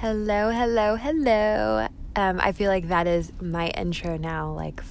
Hello, 0.00 0.48
hello, 0.48 0.96
hello. 0.96 1.86
Um, 2.16 2.40
I 2.40 2.52
feel 2.52 2.70
like 2.70 2.88
that 2.88 3.06
is 3.06 3.30
my 3.38 3.66
intro 3.68 4.16
now, 4.16 4.50
like 4.50 4.82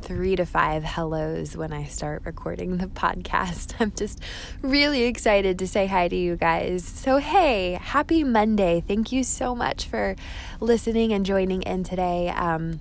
three 0.00 0.34
to 0.34 0.44
five 0.44 0.82
hellos 0.82 1.56
when 1.56 1.72
I 1.72 1.84
start 1.84 2.22
recording 2.24 2.78
the 2.78 2.88
podcast. 2.88 3.76
I'm 3.80 3.92
just 3.92 4.20
really 4.60 5.04
excited 5.04 5.60
to 5.60 5.68
say 5.68 5.86
hi 5.86 6.08
to 6.08 6.16
you 6.16 6.34
guys. 6.34 6.84
So, 6.84 7.18
hey, 7.18 7.78
happy 7.80 8.24
Monday. 8.24 8.82
Thank 8.84 9.12
you 9.12 9.22
so 9.22 9.54
much 9.54 9.84
for 9.84 10.16
listening 10.58 11.12
and 11.12 11.24
joining 11.24 11.62
in 11.62 11.84
today. 11.84 12.30
Um, 12.30 12.80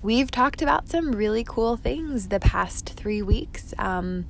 we've 0.00 0.30
talked 0.30 0.62
about 0.62 0.88
some 0.88 1.12
really 1.12 1.44
cool 1.44 1.76
things 1.76 2.28
the 2.28 2.40
past 2.40 2.88
three 2.88 3.20
weeks. 3.20 3.74
Um, 3.78 4.24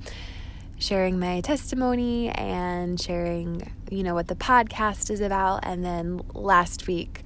sharing 0.79 1.19
my 1.19 1.41
testimony 1.41 2.29
and 2.29 2.99
sharing, 2.99 3.73
you 3.89 4.03
know, 4.03 4.13
what 4.13 4.27
the 4.27 4.35
podcast 4.35 5.09
is 5.09 5.21
about. 5.21 5.61
And 5.63 5.83
then 5.83 6.21
last 6.33 6.87
week, 6.87 7.23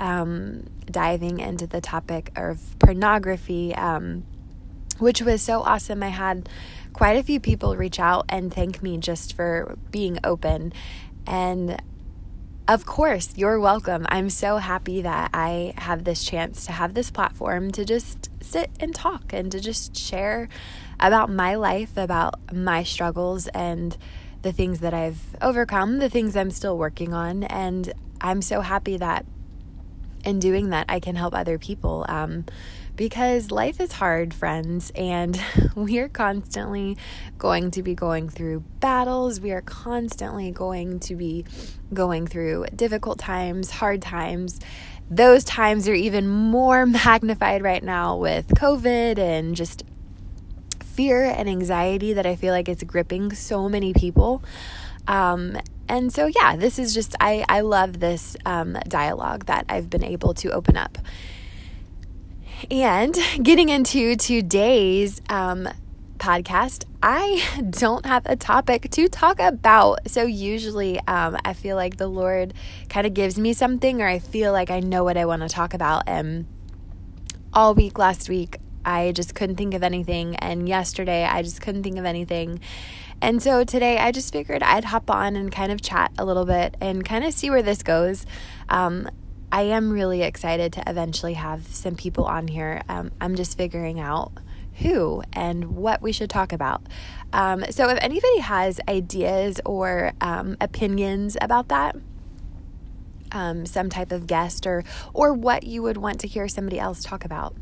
um, 0.00 0.64
diving 0.86 1.40
into 1.40 1.66
the 1.66 1.80
topic 1.80 2.30
of 2.36 2.78
pornography, 2.78 3.74
um, 3.74 4.24
which 4.98 5.22
was 5.22 5.42
so 5.42 5.60
awesome. 5.62 6.02
I 6.02 6.08
had 6.08 6.48
quite 6.92 7.16
a 7.16 7.22
few 7.22 7.40
people 7.40 7.76
reach 7.76 7.98
out 7.98 8.24
and 8.28 8.52
thank 8.52 8.82
me 8.82 8.98
just 8.98 9.34
for 9.34 9.76
being 9.90 10.18
open. 10.24 10.72
And 11.26 11.80
of 12.66 12.86
course, 12.86 13.30
you're 13.36 13.60
welcome. 13.60 14.06
I'm 14.08 14.30
so 14.30 14.56
happy 14.56 15.02
that 15.02 15.30
I 15.34 15.74
have 15.76 16.04
this 16.04 16.24
chance 16.24 16.64
to 16.66 16.72
have 16.72 16.94
this 16.94 17.10
platform 17.10 17.70
to 17.72 17.84
just 17.84 18.30
sit 18.42 18.70
and 18.80 18.94
talk 18.94 19.34
and 19.34 19.52
to 19.52 19.60
just 19.60 19.94
share 19.94 20.48
about 20.98 21.28
my 21.28 21.56
life, 21.56 21.96
about 21.96 22.54
my 22.54 22.82
struggles, 22.82 23.48
and 23.48 23.96
the 24.40 24.52
things 24.52 24.80
that 24.80 24.94
I've 24.94 25.20
overcome, 25.42 25.98
the 25.98 26.08
things 26.08 26.36
I'm 26.36 26.50
still 26.50 26.78
working 26.78 27.12
on. 27.12 27.44
And 27.44 27.92
I'm 28.22 28.40
so 28.40 28.62
happy 28.62 28.96
that 28.96 29.26
in 30.24 30.38
doing 30.38 30.70
that, 30.70 30.86
I 30.88 31.00
can 31.00 31.16
help 31.16 31.34
other 31.34 31.58
people. 31.58 32.06
Um, 32.08 32.46
because 32.96 33.50
life 33.50 33.80
is 33.80 33.92
hard, 33.92 34.32
friends, 34.32 34.92
and 34.94 35.40
we 35.74 35.98
are 35.98 36.08
constantly 36.08 36.96
going 37.38 37.70
to 37.72 37.82
be 37.82 37.94
going 37.94 38.28
through 38.28 38.60
battles. 38.80 39.40
We 39.40 39.52
are 39.52 39.62
constantly 39.62 40.50
going 40.50 41.00
to 41.00 41.16
be 41.16 41.44
going 41.92 42.26
through 42.26 42.66
difficult 42.74 43.18
times, 43.18 43.70
hard 43.70 44.02
times. 44.02 44.60
Those 45.10 45.44
times 45.44 45.88
are 45.88 45.94
even 45.94 46.28
more 46.28 46.86
magnified 46.86 47.62
right 47.62 47.82
now 47.82 48.16
with 48.16 48.48
COVID 48.48 49.18
and 49.18 49.56
just 49.56 49.84
fear 50.82 51.24
and 51.24 51.48
anxiety 51.48 52.12
that 52.12 52.26
I 52.26 52.36
feel 52.36 52.52
like 52.52 52.68
it's 52.68 52.84
gripping 52.84 53.32
so 53.32 53.68
many 53.68 53.92
people. 53.92 54.42
Um, 55.08 55.58
and 55.88 56.12
so, 56.12 56.26
yeah, 56.26 56.56
this 56.56 56.78
is 56.78 56.94
just, 56.94 57.14
I, 57.20 57.44
I 57.48 57.60
love 57.60 58.00
this 58.00 58.36
um, 58.46 58.78
dialogue 58.88 59.46
that 59.46 59.66
I've 59.68 59.90
been 59.90 60.04
able 60.04 60.32
to 60.34 60.50
open 60.50 60.76
up. 60.76 60.98
And 62.70 63.16
getting 63.42 63.68
into 63.68 64.16
today's 64.16 65.20
um, 65.28 65.68
podcast, 66.18 66.84
I 67.02 67.44
don't 67.70 68.06
have 68.06 68.24
a 68.26 68.36
topic 68.36 68.90
to 68.92 69.08
talk 69.08 69.40
about. 69.40 70.08
So, 70.08 70.24
usually, 70.24 70.98
um, 71.06 71.36
I 71.44 71.52
feel 71.52 71.76
like 71.76 71.96
the 71.96 72.08
Lord 72.08 72.54
kind 72.88 73.06
of 73.06 73.14
gives 73.14 73.38
me 73.38 73.52
something, 73.52 74.00
or 74.00 74.06
I 74.06 74.18
feel 74.18 74.52
like 74.52 74.70
I 74.70 74.80
know 74.80 75.04
what 75.04 75.16
I 75.16 75.24
want 75.24 75.42
to 75.42 75.48
talk 75.48 75.74
about. 75.74 76.04
And 76.06 76.46
all 77.52 77.74
week 77.74 77.98
last 77.98 78.28
week, 78.28 78.58
I 78.84 79.12
just 79.12 79.34
couldn't 79.34 79.56
think 79.56 79.74
of 79.74 79.82
anything. 79.82 80.36
And 80.36 80.68
yesterday, 80.68 81.24
I 81.24 81.42
just 81.42 81.60
couldn't 81.60 81.82
think 81.82 81.98
of 81.98 82.04
anything. 82.04 82.60
And 83.20 83.42
so 83.42 83.64
today, 83.64 83.98
I 83.98 84.12
just 84.12 84.32
figured 84.32 84.62
I'd 84.62 84.84
hop 84.84 85.10
on 85.10 85.36
and 85.36 85.50
kind 85.50 85.72
of 85.72 85.82
chat 85.82 86.12
a 86.18 86.24
little 86.24 86.44
bit 86.44 86.76
and 86.80 87.04
kind 87.04 87.24
of 87.24 87.32
see 87.32 87.50
where 87.50 87.62
this 87.62 87.82
goes. 87.82 88.26
Um, 88.68 89.08
I 89.54 89.62
am 89.62 89.92
really 89.92 90.22
excited 90.22 90.72
to 90.72 90.82
eventually 90.84 91.34
have 91.34 91.64
some 91.68 91.94
people 91.94 92.24
on 92.24 92.48
here. 92.48 92.82
Um, 92.88 93.12
I'm 93.20 93.36
just 93.36 93.56
figuring 93.56 94.00
out 94.00 94.32
who 94.80 95.22
and 95.32 95.76
what 95.76 96.02
we 96.02 96.10
should 96.10 96.28
talk 96.28 96.52
about. 96.52 96.82
Um, 97.32 97.64
so, 97.70 97.88
if 97.88 97.96
anybody 98.02 98.38
has 98.40 98.80
ideas 98.88 99.60
or 99.64 100.10
um, 100.20 100.56
opinions 100.60 101.36
about 101.40 101.68
that, 101.68 101.94
um, 103.30 103.64
some 103.64 103.90
type 103.90 104.10
of 104.10 104.26
guest 104.26 104.66
or 104.66 104.82
or 105.12 105.32
what 105.32 105.62
you 105.62 105.82
would 105.82 105.98
want 105.98 106.18
to 106.22 106.26
hear 106.26 106.48
somebody 106.48 106.80
else 106.80 107.04
talk 107.04 107.24
about, 107.24 107.54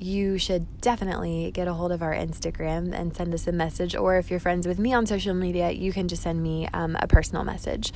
you 0.00 0.38
should 0.38 0.80
definitely 0.80 1.50
get 1.52 1.68
a 1.68 1.74
hold 1.74 1.92
of 1.92 2.02
our 2.02 2.14
Instagram 2.14 2.94
and 2.94 3.14
send 3.14 3.34
us 3.34 3.46
a 3.46 3.52
message. 3.52 3.94
Or 3.94 4.16
if 4.16 4.30
you're 4.30 4.40
friends 4.40 4.66
with 4.66 4.78
me 4.78 4.94
on 4.94 5.04
social 5.06 5.34
media, 5.34 5.70
you 5.70 5.92
can 5.92 6.08
just 6.08 6.22
send 6.22 6.42
me 6.42 6.68
um, 6.72 6.96
a 7.00 7.06
personal 7.06 7.44
message 7.44 7.92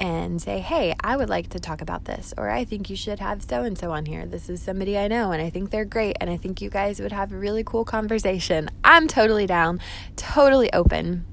and 0.00 0.42
say, 0.42 0.58
hey, 0.58 0.94
I 1.02 1.16
would 1.16 1.28
like 1.28 1.50
to 1.50 1.60
talk 1.60 1.80
about 1.80 2.06
this. 2.06 2.34
Or 2.36 2.50
I 2.50 2.64
think 2.64 2.90
you 2.90 2.96
should 2.96 3.20
have 3.20 3.42
so 3.42 3.62
and 3.62 3.78
so 3.78 3.92
on 3.92 4.04
here. 4.06 4.26
This 4.26 4.50
is 4.50 4.60
somebody 4.60 4.98
I 4.98 5.06
know 5.06 5.30
and 5.30 5.40
I 5.40 5.50
think 5.50 5.70
they're 5.70 5.84
great. 5.84 6.16
And 6.20 6.28
I 6.28 6.36
think 6.36 6.60
you 6.60 6.70
guys 6.70 7.00
would 7.00 7.12
have 7.12 7.32
a 7.32 7.36
really 7.36 7.62
cool 7.62 7.84
conversation. 7.84 8.68
I'm 8.82 9.06
totally 9.06 9.46
down, 9.46 9.80
totally 10.16 10.72
open. 10.72 11.24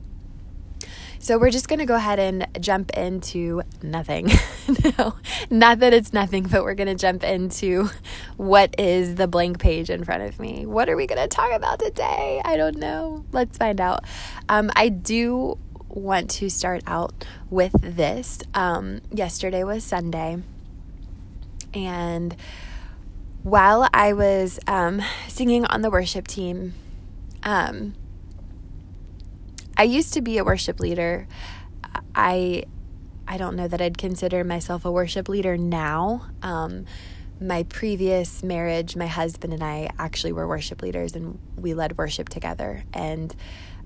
So 1.21 1.37
we're 1.37 1.51
just 1.51 1.67
going 1.67 1.77
to 1.77 1.85
go 1.85 1.93
ahead 1.93 2.17
and 2.17 2.47
jump 2.59 2.97
into 2.97 3.61
nothing. 3.83 4.31
no, 4.97 5.13
not 5.51 5.77
that 5.77 5.93
it's 5.93 6.13
nothing, 6.13 6.47
but 6.47 6.63
we're 6.63 6.73
going 6.73 6.87
to 6.87 6.95
jump 6.95 7.23
into 7.23 7.91
what 8.37 8.73
is 8.79 9.13
the 9.13 9.27
blank 9.27 9.59
page 9.59 9.91
in 9.91 10.03
front 10.03 10.23
of 10.23 10.39
me. 10.39 10.65
What 10.65 10.89
are 10.89 10.95
we 10.95 11.05
going 11.05 11.21
to 11.21 11.27
talk 11.27 11.51
about 11.51 11.77
today? 11.77 12.41
I 12.43 12.57
don't 12.57 12.77
know. 12.77 13.23
Let's 13.31 13.55
find 13.55 13.79
out. 13.79 14.03
Um, 14.49 14.71
I 14.75 14.89
do 14.89 15.59
want 15.89 16.31
to 16.31 16.49
start 16.49 16.81
out 16.87 17.23
with 17.51 17.73
this. 17.79 18.39
Um, 18.55 19.01
yesterday 19.11 19.63
was 19.63 19.83
Sunday, 19.83 20.41
and 21.71 22.35
while 23.43 23.87
I 23.93 24.13
was 24.13 24.59
um, 24.65 25.03
singing 25.27 25.65
on 25.65 25.83
the 25.83 25.91
worship 25.91 26.27
team, 26.27 26.73
um, 27.43 27.93
I 29.81 29.85
used 29.85 30.13
to 30.13 30.21
be 30.21 30.37
a 30.37 30.43
worship 30.43 30.79
leader. 30.79 31.27
I 32.13 32.65
I 33.27 33.37
don't 33.37 33.55
know 33.55 33.67
that 33.67 33.81
I'd 33.81 33.97
consider 33.97 34.43
myself 34.43 34.85
a 34.85 34.91
worship 34.91 35.27
leader 35.27 35.57
now. 35.57 36.27
Um, 36.43 36.85
my 37.39 37.63
previous 37.63 38.43
marriage, 38.43 38.95
my 38.95 39.07
husband 39.07 39.53
and 39.53 39.63
I 39.63 39.89
actually 39.97 40.33
were 40.33 40.47
worship 40.47 40.83
leaders, 40.83 41.15
and 41.15 41.39
we 41.55 41.73
led 41.73 41.97
worship 41.97 42.29
together. 42.29 42.83
And 42.93 43.35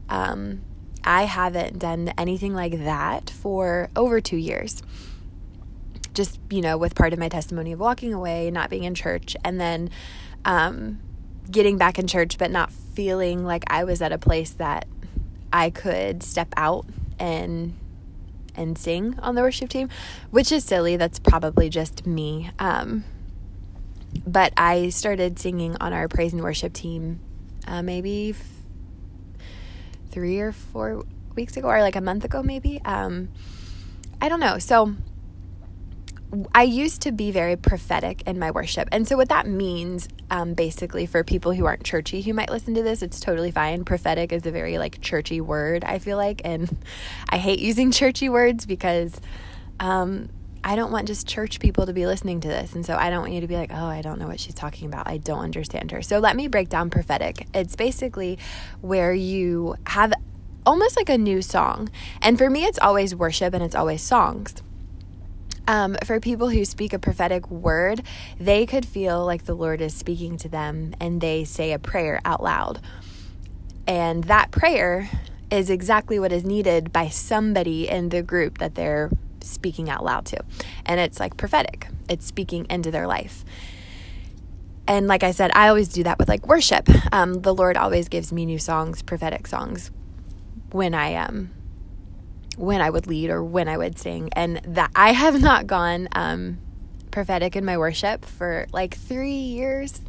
um, 0.09 0.63
I 1.05 1.23
haven't 1.23 1.79
done 1.79 2.11
anything 2.17 2.53
like 2.53 2.77
that 2.83 3.29
for 3.29 3.89
over 3.95 4.19
two 4.19 4.35
years. 4.35 4.83
Just 6.13 6.41
you 6.49 6.59
know, 6.59 6.77
with 6.77 6.93
part 6.93 7.13
of 7.13 7.19
my 7.19 7.29
testimony 7.29 7.71
of 7.71 7.79
walking 7.79 8.13
away, 8.13 8.51
not 8.51 8.69
being 8.69 8.83
in 8.83 8.95
church, 8.95 9.37
and 9.45 9.61
then 9.61 9.91
um, 10.43 10.99
getting 11.49 11.77
back 11.77 11.97
in 11.97 12.05
church, 12.05 12.37
but 12.37 12.51
not 12.51 12.69
feeling 12.69 13.45
like 13.45 13.63
I 13.67 13.85
was 13.85 14.01
at 14.01 14.11
a 14.11 14.17
place 14.17 14.51
that 14.53 14.87
I 15.55 15.69
could 15.69 16.21
step 16.21 16.49
out 16.57 16.85
and 17.17 17.75
and 18.55 18.77
sing 18.77 19.17
on 19.19 19.35
the 19.35 19.41
worship 19.41 19.69
team, 19.69 19.87
which 20.29 20.51
is 20.51 20.65
silly. 20.65 20.97
That's 20.97 21.17
probably 21.17 21.69
just 21.69 22.05
me. 22.05 22.51
Um, 22.59 23.05
but 24.27 24.51
I 24.57 24.89
started 24.89 25.39
singing 25.39 25.77
on 25.79 25.93
our 25.93 26.09
praise 26.09 26.33
and 26.33 26.41
worship 26.43 26.73
team 26.73 27.21
uh, 27.67 27.81
maybe 27.81 28.31
f- 28.31 28.45
three 30.11 30.39
or 30.39 30.51
four 30.51 31.05
weeks 31.35 31.55
ago, 31.55 31.69
or 31.69 31.79
like 31.79 31.95
a 31.95 32.01
month 32.01 32.25
ago, 32.25 32.43
maybe. 32.43 32.81
Um, 32.83 33.29
I 34.19 34.27
don't 34.27 34.41
know. 34.41 34.59
So 34.59 34.93
I 36.53 36.63
used 36.63 37.01
to 37.03 37.11
be 37.11 37.31
very 37.31 37.55
prophetic 37.55 38.23
in 38.25 38.39
my 38.39 38.51
worship. 38.51 38.89
And 38.91 39.07
so, 39.07 39.17
what 39.17 39.29
that 39.29 39.47
means, 39.47 40.07
um, 40.31 40.53
basically, 40.53 41.05
for 41.05 41.23
people 41.23 41.53
who 41.53 41.65
aren't 41.65 41.83
churchy 41.83 42.21
who 42.21 42.33
might 42.33 42.49
listen 42.49 42.73
to 42.75 42.83
this, 42.83 43.01
it's 43.01 43.19
totally 43.19 43.51
fine. 43.51 43.85
Prophetic 43.85 44.31
is 44.31 44.45
a 44.45 44.51
very 44.51 44.77
like 44.77 45.01
churchy 45.01 45.41
word, 45.41 45.83
I 45.83 45.99
feel 45.99 46.17
like. 46.17 46.41
And 46.43 46.75
I 47.29 47.37
hate 47.37 47.59
using 47.59 47.91
churchy 47.91 48.29
words 48.29 48.65
because 48.65 49.19
um, 49.79 50.29
I 50.63 50.75
don't 50.75 50.91
want 50.91 51.07
just 51.07 51.27
church 51.27 51.59
people 51.59 51.85
to 51.85 51.93
be 51.93 52.05
listening 52.05 52.41
to 52.41 52.47
this. 52.47 52.73
And 52.73 52.85
so, 52.85 52.95
I 52.95 53.09
don't 53.09 53.21
want 53.21 53.33
you 53.33 53.41
to 53.41 53.47
be 53.47 53.57
like, 53.57 53.71
oh, 53.73 53.85
I 53.85 54.01
don't 54.01 54.19
know 54.19 54.27
what 54.27 54.39
she's 54.39 54.55
talking 54.55 54.87
about. 54.87 55.07
I 55.07 55.17
don't 55.17 55.41
understand 55.41 55.91
her. 55.91 56.01
So, 56.01 56.19
let 56.19 56.35
me 56.35 56.47
break 56.47 56.69
down 56.69 56.89
prophetic. 56.89 57.47
It's 57.53 57.75
basically 57.75 58.39
where 58.81 59.13
you 59.13 59.75
have 59.87 60.13
almost 60.65 60.97
like 60.97 61.09
a 61.09 61.17
new 61.17 61.41
song. 61.41 61.89
And 62.21 62.37
for 62.37 62.49
me, 62.49 62.65
it's 62.65 62.79
always 62.79 63.13
worship 63.13 63.53
and 63.53 63.63
it's 63.63 63.75
always 63.75 64.01
songs 64.01 64.55
um, 65.67 65.97
for 66.05 66.19
people 66.19 66.49
who 66.49 66.65
speak 66.65 66.93
a 66.93 66.99
prophetic 66.99 67.49
word, 67.49 68.01
they 68.39 68.65
could 68.65 68.85
feel 68.85 69.25
like 69.25 69.45
the 69.45 69.55
Lord 69.55 69.81
is 69.81 69.93
speaking 69.93 70.37
to 70.37 70.49
them 70.49 70.93
and 70.99 71.21
they 71.21 71.43
say 71.43 71.71
a 71.71 71.79
prayer 71.79 72.21
out 72.25 72.43
loud. 72.43 72.79
And 73.87 74.23
that 74.25 74.51
prayer 74.51 75.09
is 75.51 75.69
exactly 75.69 76.19
what 76.19 76.31
is 76.31 76.43
needed 76.43 76.91
by 76.91 77.09
somebody 77.09 77.87
in 77.87 78.09
the 78.09 78.23
group 78.23 78.57
that 78.57 78.75
they're 78.75 79.11
speaking 79.41 79.89
out 79.89 80.03
loud 80.03 80.25
to. 80.25 80.43
And 80.85 80.99
it's 80.99 81.19
like 81.19 81.37
prophetic, 81.37 81.87
it's 82.09 82.25
speaking 82.25 82.65
into 82.69 82.91
their 82.91 83.07
life. 83.07 83.45
And 84.87 85.07
like 85.07 85.23
I 85.23 85.31
said, 85.31 85.51
I 85.55 85.67
always 85.69 85.87
do 85.87 86.03
that 86.03 86.19
with 86.19 86.29
like 86.29 86.47
worship. 86.47 86.87
Um, 87.11 87.41
the 87.41 87.53
Lord 87.53 87.77
always 87.77 88.07
gives 88.07 88.31
me 88.31 88.45
new 88.45 88.59
songs, 88.59 89.01
prophetic 89.01 89.47
songs, 89.47 89.91
when 90.71 90.93
I 90.93 91.15
um, 91.15 91.51
when 92.57 92.81
I 92.81 92.89
would 92.89 93.07
lead 93.07 93.29
or 93.29 93.43
when 93.43 93.67
I 93.67 93.77
would 93.77 93.97
sing. 93.97 94.29
And 94.33 94.61
that 94.65 94.91
I 94.95 95.11
have 95.11 95.41
not 95.41 95.67
gone 95.67 96.07
um, 96.13 96.59
prophetic 97.11 97.55
in 97.55 97.65
my 97.65 97.77
worship 97.77 98.25
for 98.25 98.67
like 98.71 98.95
three 98.95 99.31
years. 99.31 100.01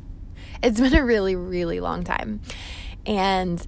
It's 0.62 0.80
been 0.80 0.94
a 0.94 1.04
really, 1.04 1.36
really 1.36 1.80
long 1.80 2.04
time. 2.04 2.40
And 3.04 3.64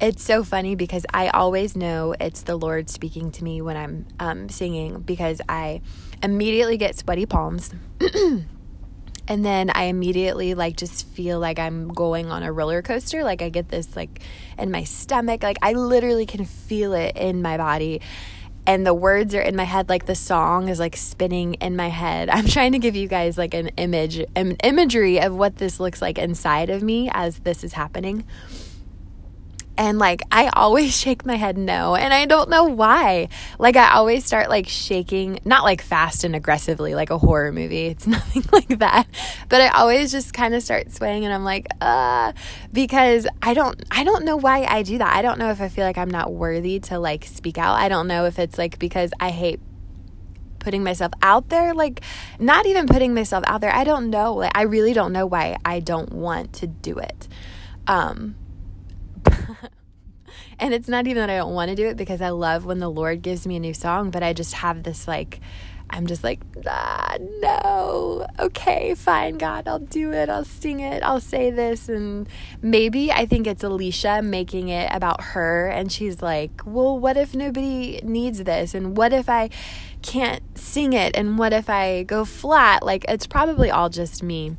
it's 0.00 0.24
so 0.24 0.42
funny 0.42 0.74
because 0.74 1.06
I 1.12 1.28
always 1.28 1.76
know 1.76 2.14
it's 2.18 2.42
the 2.42 2.56
Lord 2.56 2.90
speaking 2.90 3.30
to 3.32 3.44
me 3.44 3.62
when 3.62 3.76
I'm 3.76 4.06
um, 4.18 4.48
singing 4.48 5.00
because 5.00 5.40
I 5.48 5.80
immediately 6.22 6.76
get 6.76 6.96
sweaty 6.96 7.26
palms. 7.26 7.72
and 9.28 9.44
then 9.44 9.70
I 9.70 9.84
immediately 9.84 10.54
like 10.54 10.76
just 10.76 11.06
feel 11.08 11.38
like 11.38 11.58
I'm 11.58 11.88
going 11.88 12.30
on 12.30 12.42
a 12.42 12.52
roller 12.52 12.82
coaster. 12.82 13.22
Like 13.22 13.42
I 13.42 13.48
get 13.48 13.68
this 13.68 13.94
like 13.94 14.22
in 14.58 14.70
my 14.70 14.84
stomach. 14.84 15.42
Like 15.42 15.58
I 15.62 15.72
literally 15.72 16.26
can 16.26 16.44
feel 16.44 16.92
it 16.92 17.16
in 17.16 17.42
my 17.42 17.56
body. 17.56 18.00
And 18.64 18.86
the 18.86 18.94
words 18.94 19.34
are 19.34 19.40
in 19.40 19.56
my 19.56 19.64
head 19.64 19.88
like 19.88 20.06
the 20.06 20.14
song 20.14 20.68
is 20.68 20.78
like 20.78 20.96
spinning 20.96 21.54
in 21.54 21.74
my 21.74 21.88
head. 21.88 22.28
I'm 22.30 22.46
trying 22.46 22.72
to 22.72 22.78
give 22.78 22.96
you 22.96 23.08
guys 23.08 23.36
like 23.36 23.54
an 23.54 23.68
image 23.76 24.24
an 24.36 24.56
imagery 24.62 25.20
of 25.20 25.34
what 25.34 25.56
this 25.56 25.80
looks 25.80 26.00
like 26.00 26.18
inside 26.18 26.70
of 26.70 26.82
me 26.82 27.10
as 27.12 27.38
this 27.40 27.64
is 27.64 27.72
happening 27.72 28.24
and 29.76 29.98
like 29.98 30.22
I 30.30 30.48
always 30.48 30.96
shake 30.98 31.24
my 31.24 31.36
head 31.36 31.56
no 31.56 31.94
and 31.94 32.12
I 32.12 32.26
don't 32.26 32.50
know 32.50 32.64
why. 32.64 33.28
Like 33.58 33.76
I 33.76 33.94
always 33.94 34.24
start 34.24 34.48
like 34.48 34.68
shaking, 34.68 35.40
not 35.44 35.64
like 35.64 35.82
fast 35.82 36.24
and 36.24 36.36
aggressively 36.36 36.94
like 36.94 37.10
a 37.10 37.18
horror 37.18 37.52
movie. 37.52 37.86
It's 37.86 38.06
nothing 38.06 38.44
like 38.52 38.78
that. 38.78 39.06
But 39.48 39.60
I 39.60 39.68
always 39.68 40.12
just 40.12 40.32
kind 40.34 40.54
of 40.54 40.62
start 40.62 40.90
swaying 40.92 41.24
and 41.24 41.32
I'm 41.32 41.44
like, 41.44 41.68
"Uh," 41.80 42.32
because 42.72 43.26
I 43.42 43.54
don't 43.54 43.82
I 43.90 44.04
don't 44.04 44.24
know 44.24 44.36
why 44.36 44.64
I 44.64 44.82
do 44.82 44.98
that. 44.98 45.14
I 45.14 45.22
don't 45.22 45.38
know 45.38 45.50
if 45.50 45.60
I 45.60 45.68
feel 45.68 45.84
like 45.84 45.98
I'm 45.98 46.10
not 46.10 46.32
worthy 46.32 46.80
to 46.80 46.98
like 46.98 47.24
speak 47.24 47.58
out. 47.58 47.76
I 47.76 47.88
don't 47.88 48.08
know 48.08 48.26
if 48.26 48.38
it's 48.38 48.58
like 48.58 48.78
because 48.78 49.12
I 49.20 49.30
hate 49.30 49.60
putting 50.58 50.84
myself 50.84 51.10
out 51.22 51.48
there 51.48 51.74
like 51.74 52.02
not 52.38 52.66
even 52.66 52.86
putting 52.86 53.14
myself 53.14 53.42
out 53.46 53.60
there. 53.60 53.74
I 53.74 53.84
don't 53.84 54.10
know. 54.10 54.34
Like 54.34 54.52
I 54.54 54.62
really 54.62 54.92
don't 54.92 55.12
know 55.12 55.26
why 55.26 55.56
I 55.64 55.80
don't 55.80 56.12
want 56.12 56.52
to 56.54 56.66
do 56.66 56.98
it. 56.98 57.28
Um 57.86 58.36
and 60.62 60.72
it's 60.72 60.88
not 60.88 61.08
even 61.08 61.20
that 61.20 61.28
I 61.28 61.38
don't 61.38 61.54
want 61.54 61.70
to 61.70 61.74
do 61.74 61.88
it 61.88 61.96
because 61.96 62.20
I 62.20 62.28
love 62.28 62.64
when 62.64 62.78
the 62.78 62.88
Lord 62.88 63.20
gives 63.20 63.48
me 63.48 63.56
a 63.56 63.60
new 63.60 63.74
song, 63.74 64.12
but 64.12 64.22
I 64.22 64.32
just 64.32 64.54
have 64.54 64.84
this 64.84 65.08
like, 65.08 65.40
I'm 65.90 66.06
just 66.06 66.22
like, 66.22 66.38
ah, 66.68 67.16
no, 67.40 68.24
okay, 68.38 68.94
fine, 68.94 69.38
God, 69.38 69.66
I'll 69.66 69.80
do 69.80 70.12
it. 70.12 70.28
I'll 70.28 70.44
sing 70.44 70.78
it. 70.78 71.02
I'll 71.02 71.20
say 71.20 71.50
this. 71.50 71.88
And 71.88 72.28
maybe 72.62 73.10
I 73.10 73.26
think 73.26 73.48
it's 73.48 73.64
Alicia 73.64 74.22
making 74.22 74.68
it 74.68 74.88
about 74.92 75.20
her. 75.20 75.66
And 75.66 75.90
she's 75.90 76.22
like, 76.22 76.62
well, 76.64 76.96
what 76.96 77.16
if 77.16 77.34
nobody 77.34 78.00
needs 78.04 78.44
this? 78.44 78.72
And 78.72 78.96
what 78.96 79.12
if 79.12 79.28
I 79.28 79.50
can't 80.00 80.44
sing 80.56 80.92
it? 80.92 81.16
And 81.16 81.38
what 81.38 81.52
if 81.52 81.68
I 81.68 82.04
go 82.04 82.24
flat? 82.24 82.84
Like, 82.84 83.04
it's 83.08 83.26
probably 83.26 83.68
all 83.68 83.88
just 83.88 84.22
me 84.22 84.56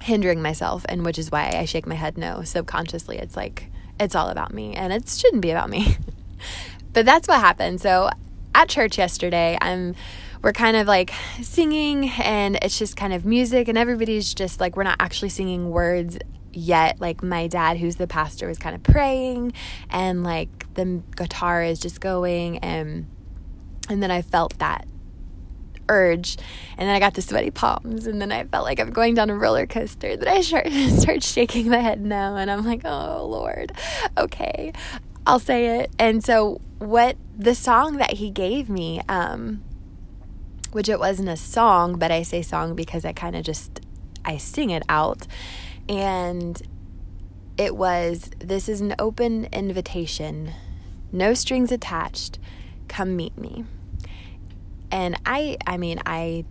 hindering 0.00 0.42
myself. 0.42 0.84
And 0.88 1.04
which 1.04 1.16
is 1.16 1.30
why 1.30 1.54
I 1.54 1.64
shake 1.64 1.86
my 1.86 1.94
head 1.94 2.18
no 2.18 2.42
subconsciously. 2.42 3.18
It's 3.18 3.36
like, 3.36 3.68
it's 4.02 4.14
all 4.14 4.28
about 4.28 4.52
me 4.52 4.74
and 4.74 4.92
it 4.92 5.08
shouldn't 5.08 5.42
be 5.42 5.50
about 5.50 5.70
me. 5.70 5.96
but 6.92 7.06
that's 7.06 7.28
what 7.28 7.40
happened. 7.40 7.80
So 7.80 8.10
at 8.54 8.68
church 8.68 8.98
yesterday, 8.98 9.56
I'm 9.60 9.94
we're 10.42 10.52
kind 10.52 10.76
of 10.76 10.86
like 10.88 11.12
singing 11.40 12.10
and 12.10 12.58
it's 12.62 12.78
just 12.78 12.96
kind 12.96 13.12
of 13.12 13.24
music 13.24 13.68
and 13.68 13.78
everybody's 13.78 14.34
just 14.34 14.60
like 14.60 14.76
we're 14.76 14.82
not 14.82 14.96
actually 14.98 15.28
singing 15.28 15.70
words 15.70 16.18
yet 16.52 17.00
like 17.00 17.22
my 17.22 17.46
dad 17.46 17.78
who's 17.78 17.96
the 17.96 18.06
pastor 18.08 18.48
was 18.48 18.58
kind 18.58 18.74
of 18.74 18.82
praying 18.82 19.52
and 19.88 20.24
like 20.24 20.66
the 20.74 21.00
guitar 21.16 21.62
is 21.62 21.78
just 21.78 22.00
going 22.00 22.58
and 22.58 23.06
and 23.88 24.02
then 24.02 24.10
I 24.10 24.22
felt 24.22 24.58
that 24.58 24.86
urge. 25.88 26.36
And 26.78 26.88
then 26.88 26.94
I 26.94 26.98
got 26.98 27.14
the 27.14 27.22
sweaty 27.22 27.50
palms. 27.50 28.06
And 28.06 28.20
then 28.20 28.32
I 28.32 28.44
felt 28.44 28.64
like 28.64 28.80
I'm 28.80 28.92
going 28.92 29.14
down 29.14 29.30
a 29.30 29.36
roller 29.36 29.66
coaster. 29.66 30.16
Then 30.16 30.28
I 30.28 30.40
start, 30.40 30.68
start 30.98 31.22
shaking 31.22 31.68
my 31.68 31.78
head 31.78 32.00
no. 32.00 32.36
And 32.36 32.50
I'm 32.50 32.64
like, 32.64 32.82
oh, 32.84 33.26
Lord, 33.26 33.72
okay, 34.16 34.72
I'll 35.26 35.38
say 35.38 35.80
it. 35.80 35.90
And 35.98 36.24
so, 36.24 36.60
what 36.78 37.16
the 37.36 37.54
song 37.54 37.98
that 37.98 38.14
he 38.14 38.30
gave 38.30 38.68
me, 38.68 39.00
um, 39.08 39.62
which 40.72 40.88
it 40.88 40.98
wasn't 40.98 41.28
a 41.28 41.36
song, 41.36 41.98
but 41.98 42.10
I 42.10 42.22
say 42.22 42.42
song 42.42 42.74
because 42.74 43.04
I 43.04 43.12
kind 43.12 43.36
of 43.36 43.44
just 43.44 43.80
I 44.24 44.36
sing 44.36 44.70
it 44.70 44.82
out. 44.88 45.26
And 45.88 46.60
it 47.58 47.76
was 47.76 48.30
this 48.38 48.68
is 48.68 48.80
an 48.80 48.94
open 48.98 49.46
invitation, 49.52 50.52
no 51.12 51.34
strings 51.34 51.70
attached. 51.70 52.38
Come 52.88 53.16
meet 53.16 53.38
me. 53.38 53.64
And 54.92 55.18
I 55.26 55.56
I 55.66 55.78
mean, 55.78 56.00
I 56.06 56.44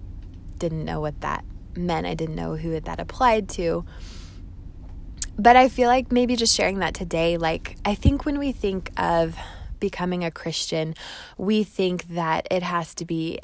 didn't 0.58 0.84
know 0.84 1.00
what 1.00 1.22
that 1.22 1.46
meant. 1.78 2.06
I 2.06 2.16
didn't 2.16 2.36
know 2.36 2.56
who 2.56 2.80
that 2.80 3.00
applied 3.00 3.48
to. 3.50 3.86
But 5.38 5.56
I 5.56 5.70
feel 5.70 5.88
like 5.88 6.12
maybe 6.12 6.36
just 6.36 6.56
sharing 6.56 6.80
that 6.80 6.94
today, 6.94 7.38
like 7.38 7.78
I 7.86 7.96
think 7.96 8.26
when 8.26 8.38
we 8.38 8.52
think 8.52 8.92
of 8.98 9.38
becoming 9.80 10.24
a 10.24 10.32
Christian, 10.32 10.94
we 11.38 11.64
think 11.64 12.10
that 12.10 12.48
it 12.52 12.64
has 12.64 12.94
to 12.96 13.06
be 13.06 13.40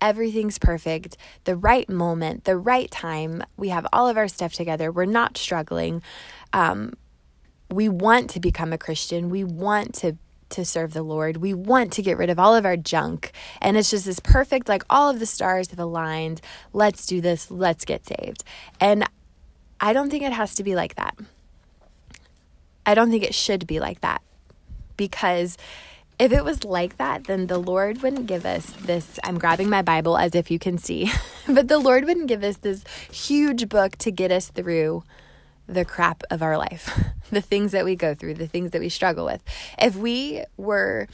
everything's 0.00 0.58
perfect, 0.58 1.16
the 1.44 1.56
right 1.56 1.88
moment, 1.88 2.44
the 2.44 2.56
right 2.56 2.90
time. 2.90 3.42
We 3.56 3.70
have 3.70 3.86
all 3.92 4.08
of 4.08 4.16
our 4.16 4.28
stuff 4.28 4.52
together. 4.52 4.92
We're 4.92 5.06
not 5.06 5.36
struggling. 5.36 6.02
Um, 6.52 6.94
we 7.70 7.88
want 7.88 8.30
to 8.30 8.40
become 8.40 8.72
a 8.72 8.78
Christian. 8.78 9.30
We 9.30 9.44
want 9.44 9.94
to 9.96 10.16
to 10.50 10.64
serve 10.64 10.92
the 10.92 11.02
Lord. 11.02 11.38
We 11.38 11.54
want 11.54 11.92
to 11.94 12.02
get 12.02 12.18
rid 12.18 12.30
of 12.30 12.38
all 12.38 12.54
of 12.54 12.64
our 12.64 12.76
junk. 12.76 13.32
And 13.60 13.76
it's 13.76 13.90
just 13.90 14.04
this 14.04 14.20
perfect, 14.20 14.68
like 14.68 14.84
all 14.88 15.10
of 15.10 15.18
the 15.18 15.26
stars 15.26 15.70
have 15.70 15.78
aligned. 15.78 16.40
Let's 16.72 17.06
do 17.06 17.20
this. 17.20 17.50
Let's 17.50 17.84
get 17.84 18.06
saved. 18.06 18.44
And 18.80 19.08
I 19.80 19.92
don't 19.92 20.10
think 20.10 20.22
it 20.22 20.32
has 20.32 20.54
to 20.56 20.62
be 20.62 20.74
like 20.74 20.94
that. 20.96 21.16
I 22.84 22.94
don't 22.94 23.10
think 23.10 23.24
it 23.24 23.34
should 23.34 23.66
be 23.66 23.80
like 23.80 24.00
that. 24.00 24.22
Because 24.96 25.58
if 26.18 26.32
it 26.32 26.44
was 26.44 26.64
like 26.64 26.96
that, 26.96 27.24
then 27.24 27.46
the 27.46 27.58
Lord 27.58 28.02
wouldn't 28.02 28.26
give 28.26 28.46
us 28.46 28.70
this. 28.80 29.18
I'm 29.22 29.38
grabbing 29.38 29.68
my 29.68 29.82
Bible 29.82 30.16
as 30.16 30.34
if 30.34 30.50
you 30.50 30.58
can 30.58 30.78
see, 30.78 31.10
but 31.48 31.68
the 31.68 31.78
Lord 31.78 32.04
wouldn't 32.04 32.28
give 32.28 32.42
us 32.42 32.56
this 32.58 32.84
huge 33.10 33.68
book 33.68 33.96
to 33.96 34.10
get 34.10 34.32
us 34.32 34.48
through 34.48 35.02
the 35.66 35.84
crap 35.84 36.22
of 36.30 36.42
our 36.42 36.56
life, 36.56 36.98
the 37.30 37.40
things 37.40 37.72
that 37.72 37.84
we 37.84 37.96
go 37.96 38.14
through, 38.14 38.34
the 38.34 38.46
things 38.46 38.70
that 38.70 38.80
we 38.80 38.88
struggle 38.88 39.24
with. 39.24 39.42
If 39.78 39.96
we 39.96 40.44
were 40.56 41.08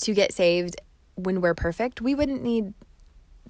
to 0.00 0.14
get 0.14 0.32
saved 0.32 0.76
when 1.14 1.40
we're 1.40 1.54
perfect, 1.54 2.00
we 2.00 2.14
wouldn't 2.14 2.42
need 2.42 2.74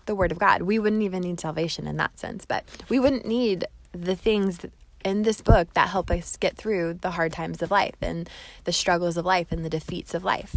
the 0.07 0.15
Word 0.15 0.33
of 0.33 0.39
God. 0.39 0.63
We 0.63 0.79
wouldn't 0.79 1.03
even 1.03 1.23
need 1.23 1.41
salvation 1.41 1.87
in 1.87 1.97
that 1.97 2.19
sense, 2.19 2.45
but 2.45 2.65
we 2.89 2.99
wouldn't 2.99 3.27
need 3.27 3.67
the 3.93 4.17
things 4.17 4.61
in 5.05 5.23
this 5.23 5.41
book 5.41 5.73
that 5.75 5.89
help 5.89 6.11
us 6.11 6.37
get 6.37 6.57
through 6.57 6.95
the 6.95 7.13
hard 7.13 7.33
times 7.33 7.63
of 7.63 7.71
life 7.71 7.95
and 8.01 8.29
the 8.65 8.73
struggles 8.73 9.17
of 9.17 9.25
life 9.25 9.51
and 9.51 9.65
the 9.65 9.71
defeats 9.71 10.15
of 10.15 10.25
life. 10.25 10.57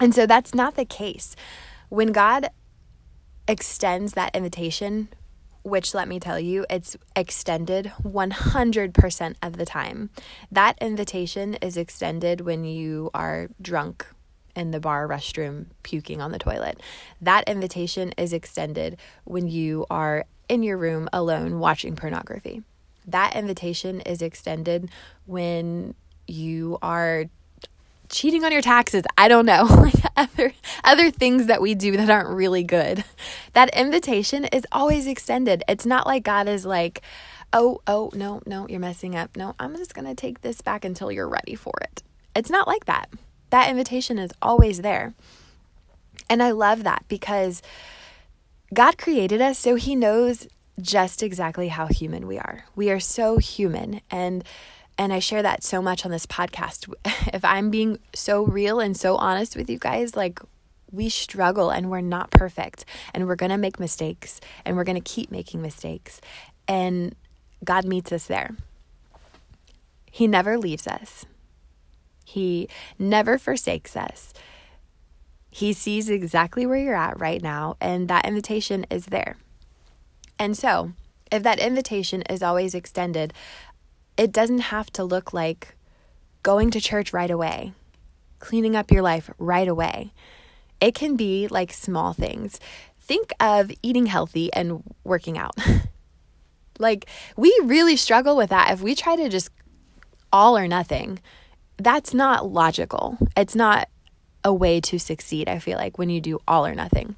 And 0.00 0.14
so 0.14 0.26
that's 0.26 0.54
not 0.54 0.76
the 0.76 0.84
case. 0.84 1.36
When 1.88 2.12
God 2.12 2.48
extends 3.48 4.12
that 4.12 4.34
invitation 4.34 5.08
which 5.66 5.94
let 5.94 6.06
me 6.06 6.20
tell 6.20 6.38
you, 6.38 6.64
it's 6.70 6.96
extended 7.16 7.92
100% 8.04 9.34
of 9.42 9.56
the 9.56 9.66
time. 9.66 10.10
That 10.50 10.78
invitation 10.80 11.54
is 11.54 11.76
extended 11.76 12.42
when 12.42 12.64
you 12.64 13.10
are 13.12 13.48
drunk 13.60 14.06
in 14.54 14.70
the 14.70 14.78
bar 14.78 15.08
restroom 15.08 15.66
puking 15.82 16.22
on 16.22 16.30
the 16.30 16.38
toilet. 16.38 16.80
That 17.20 17.48
invitation 17.48 18.12
is 18.12 18.32
extended 18.32 18.96
when 19.24 19.48
you 19.48 19.86
are 19.90 20.24
in 20.48 20.62
your 20.62 20.78
room 20.78 21.08
alone 21.12 21.58
watching 21.58 21.96
pornography. 21.96 22.62
That 23.04 23.34
invitation 23.34 24.00
is 24.02 24.22
extended 24.22 24.88
when 25.24 25.96
you 26.28 26.78
are 26.80 27.24
cheating 28.08 28.44
on 28.44 28.52
your 28.52 28.62
taxes. 28.62 29.04
I 29.16 29.28
don't 29.28 29.46
know. 29.46 29.66
Like 29.86 29.94
other 30.16 30.52
other 30.82 31.10
things 31.10 31.46
that 31.46 31.60
we 31.60 31.74
do 31.74 31.96
that 31.96 32.08
aren't 32.08 32.30
really 32.30 32.64
good. 32.64 33.04
That 33.52 33.68
invitation 33.76 34.46
is 34.46 34.66
always 34.72 35.06
extended. 35.06 35.62
It's 35.68 35.84
not 35.84 36.06
like 36.06 36.24
God 36.24 36.48
is 36.48 36.64
like, 36.64 37.02
"Oh, 37.52 37.82
oh, 37.86 38.10
no, 38.14 38.40
no, 38.46 38.66
you're 38.68 38.80
messing 38.80 39.14
up. 39.14 39.36
No, 39.36 39.54
I'm 39.60 39.76
just 39.76 39.94
going 39.94 40.06
to 40.06 40.14
take 40.14 40.40
this 40.40 40.62
back 40.62 40.84
until 40.84 41.12
you're 41.12 41.28
ready 41.28 41.54
for 41.54 41.74
it." 41.82 42.02
It's 42.34 42.50
not 42.50 42.66
like 42.66 42.86
that. 42.86 43.10
That 43.50 43.68
invitation 43.70 44.18
is 44.18 44.30
always 44.40 44.80
there. 44.80 45.14
And 46.28 46.42
I 46.42 46.50
love 46.50 46.82
that 46.84 47.04
because 47.08 47.62
God 48.74 48.98
created 48.98 49.40
us 49.40 49.58
so 49.58 49.76
he 49.76 49.94
knows 49.94 50.48
just 50.80 51.22
exactly 51.22 51.68
how 51.68 51.86
human 51.86 52.26
we 52.26 52.38
are. 52.38 52.64
We 52.74 52.90
are 52.90 53.00
so 53.00 53.38
human 53.38 54.00
and 54.10 54.44
and 54.98 55.12
I 55.12 55.18
share 55.18 55.42
that 55.42 55.62
so 55.62 55.82
much 55.82 56.04
on 56.04 56.10
this 56.10 56.26
podcast. 56.26 56.92
If 57.34 57.44
I'm 57.44 57.70
being 57.70 57.98
so 58.14 58.44
real 58.44 58.80
and 58.80 58.96
so 58.96 59.16
honest 59.16 59.56
with 59.56 59.68
you 59.68 59.78
guys, 59.78 60.16
like 60.16 60.38
we 60.90 61.08
struggle 61.08 61.70
and 61.70 61.90
we're 61.90 62.00
not 62.00 62.30
perfect 62.30 62.84
and 63.12 63.26
we're 63.26 63.36
going 63.36 63.50
to 63.50 63.58
make 63.58 63.78
mistakes 63.80 64.40
and 64.64 64.76
we're 64.76 64.84
going 64.84 65.00
to 65.00 65.12
keep 65.12 65.30
making 65.30 65.60
mistakes. 65.60 66.20
And 66.66 67.14
God 67.64 67.84
meets 67.84 68.12
us 68.12 68.26
there. 68.26 68.56
He 70.10 70.26
never 70.26 70.56
leaves 70.56 70.86
us, 70.86 71.26
He 72.24 72.68
never 72.98 73.38
forsakes 73.38 73.96
us. 73.96 74.32
He 75.50 75.72
sees 75.72 76.10
exactly 76.10 76.66
where 76.66 76.78
you're 76.78 76.94
at 76.94 77.18
right 77.18 77.42
now, 77.42 77.76
and 77.80 78.08
that 78.08 78.26
invitation 78.26 78.86
is 78.90 79.06
there. 79.06 79.36
And 80.38 80.56
so, 80.56 80.92
if 81.32 81.42
that 81.42 81.58
invitation 81.58 82.22
is 82.22 82.42
always 82.42 82.74
extended, 82.74 83.32
it 84.16 84.32
doesn't 84.32 84.58
have 84.58 84.90
to 84.92 85.04
look 85.04 85.32
like 85.32 85.76
going 86.42 86.70
to 86.70 86.80
church 86.80 87.12
right 87.12 87.30
away, 87.30 87.72
cleaning 88.38 88.76
up 88.76 88.90
your 88.90 89.02
life 89.02 89.30
right 89.38 89.68
away. 89.68 90.12
It 90.80 90.94
can 90.94 91.16
be 91.16 91.48
like 91.48 91.72
small 91.72 92.12
things. 92.12 92.60
Think 93.00 93.32
of 93.40 93.70
eating 93.82 94.06
healthy 94.06 94.52
and 94.52 94.82
working 95.04 95.38
out. 95.38 95.56
like, 96.78 97.06
we 97.36 97.56
really 97.64 97.96
struggle 97.96 98.36
with 98.36 98.50
that 98.50 98.72
if 98.72 98.80
we 98.80 98.94
try 98.94 99.16
to 99.16 99.28
just 99.28 99.50
all 100.32 100.56
or 100.56 100.68
nothing. 100.68 101.20
That's 101.78 102.14
not 102.14 102.50
logical. 102.50 103.18
It's 103.36 103.54
not 103.54 103.88
a 104.44 104.52
way 104.52 104.80
to 104.82 104.98
succeed, 104.98 105.48
I 105.48 105.58
feel 105.58 105.78
like, 105.78 105.98
when 105.98 106.10
you 106.10 106.20
do 106.20 106.40
all 106.46 106.66
or 106.66 106.74
nothing. 106.74 107.16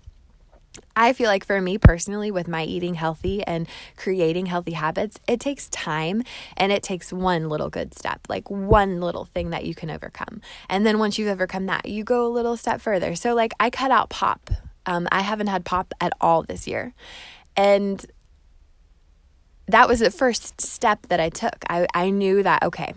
I 0.96 1.12
feel 1.12 1.28
like 1.28 1.44
for 1.44 1.60
me 1.60 1.78
personally, 1.78 2.30
with 2.30 2.48
my 2.48 2.64
eating 2.64 2.94
healthy 2.94 3.42
and 3.44 3.68
creating 3.96 4.46
healthy 4.46 4.72
habits, 4.72 5.18
it 5.26 5.40
takes 5.40 5.68
time 5.68 6.22
and 6.56 6.72
it 6.72 6.82
takes 6.82 7.12
one 7.12 7.48
little 7.48 7.70
good 7.70 7.94
step, 7.94 8.20
like 8.28 8.50
one 8.50 9.00
little 9.00 9.24
thing 9.26 9.50
that 9.50 9.64
you 9.64 9.74
can 9.74 9.90
overcome. 9.90 10.40
And 10.68 10.86
then 10.86 10.98
once 10.98 11.18
you've 11.18 11.28
overcome 11.28 11.66
that, 11.66 11.86
you 11.86 12.04
go 12.04 12.26
a 12.26 12.28
little 12.28 12.56
step 12.56 12.80
further. 12.80 13.14
So, 13.14 13.34
like, 13.34 13.54
I 13.60 13.70
cut 13.70 13.90
out 13.90 14.10
pop. 14.10 14.50
Um, 14.86 15.06
I 15.12 15.20
haven't 15.20 15.48
had 15.48 15.64
pop 15.64 15.92
at 16.00 16.12
all 16.20 16.42
this 16.42 16.66
year. 16.66 16.94
And 17.56 18.04
that 19.66 19.86
was 19.86 19.98
the 20.00 20.10
first 20.10 20.60
step 20.60 21.06
that 21.08 21.20
I 21.20 21.28
took. 21.28 21.64
I, 21.68 21.86
I 21.94 22.10
knew 22.10 22.42
that, 22.42 22.62
okay, 22.62 22.94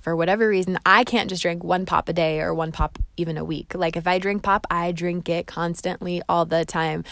for 0.00 0.16
whatever 0.16 0.48
reason, 0.48 0.78
I 0.84 1.04
can't 1.04 1.28
just 1.28 1.42
drink 1.42 1.62
one 1.62 1.86
pop 1.86 2.08
a 2.08 2.12
day 2.12 2.40
or 2.40 2.54
one 2.54 2.72
pop 2.72 2.98
even 3.16 3.36
a 3.36 3.44
week. 3.44 3.74
Like 3.74 3.96
if 3.96 4.06
I 4.06 4.18
drink 4.18 4.42
pop, 4.42 4.66
I 4.70 4.92
drink 4.92 5.28
it 5.28 5.46
constantly 5.46 6.22
all 6.28 6.44
the 6.44 6.64
time. 6.64 7.04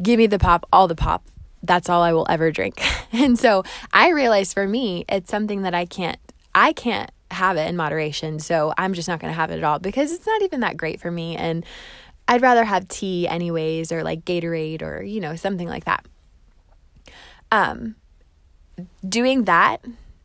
Give 0.00 0.18
me 0.18 0.26
the 0.26 0.38
pop, 0.38 0.66
all 0.72 0.88
the 0.88 0.94
pop. 0.94 1.24
That's 1.62 1.88
all 1.88 2.02
I 2.02 2.12
will 2.12 2.26
ever 2.28 2.50
drink. 2.50 2.82
And 3.12 3.36
so 3.36 3.64
I 3.92 4.10
realized 4.10 4.54
for 4.54 4.68
me, 4.68 5.04
it's 5.08 5.28
something 5.28 5.62
that 5.62 5.74
I 5.74 5.84
can't 5.84 6.18
I 6.54 6.72
can't 6.72 7.10
have 7.32 7.56
it 7.56 7.68
in 7.68 7.76
moderation. 7.76 8.38
So 8.38 8.72
I'm 8.78 8.94
just 8.94 9.08
not 9.08 9.18
going 9.18 9.32
to 9.32 9.36
have 9.36 9.50
it 9.50 9.58
at 9.58 9.64
all 9.64 9.80
because 9.80 10.12
it's 10.12 10.26
not 10.26 10.42
even 10.42 10.60
that 10.60 10.76
great 10.76 11.00
for 11.00 11.10
me 11.10 11.36
and 11.36 11.66
I'd 12.28 12.40
rather 12.40 12.62
have 12.62 12.86
tea 12.86 13.26
anyways 13.26 13.90
or 13.90 14.04
like 14.04 14.24
Gatorade 14.24 14.82
or 14.82 15.02
you 15.02 15.20
know 15.20 15.34
something 15.34 15.68
like 15.68 15.86
that. 15.86 16.06
Um 17.50 17.96
doing 19.06 19.44
that 19.44 19.84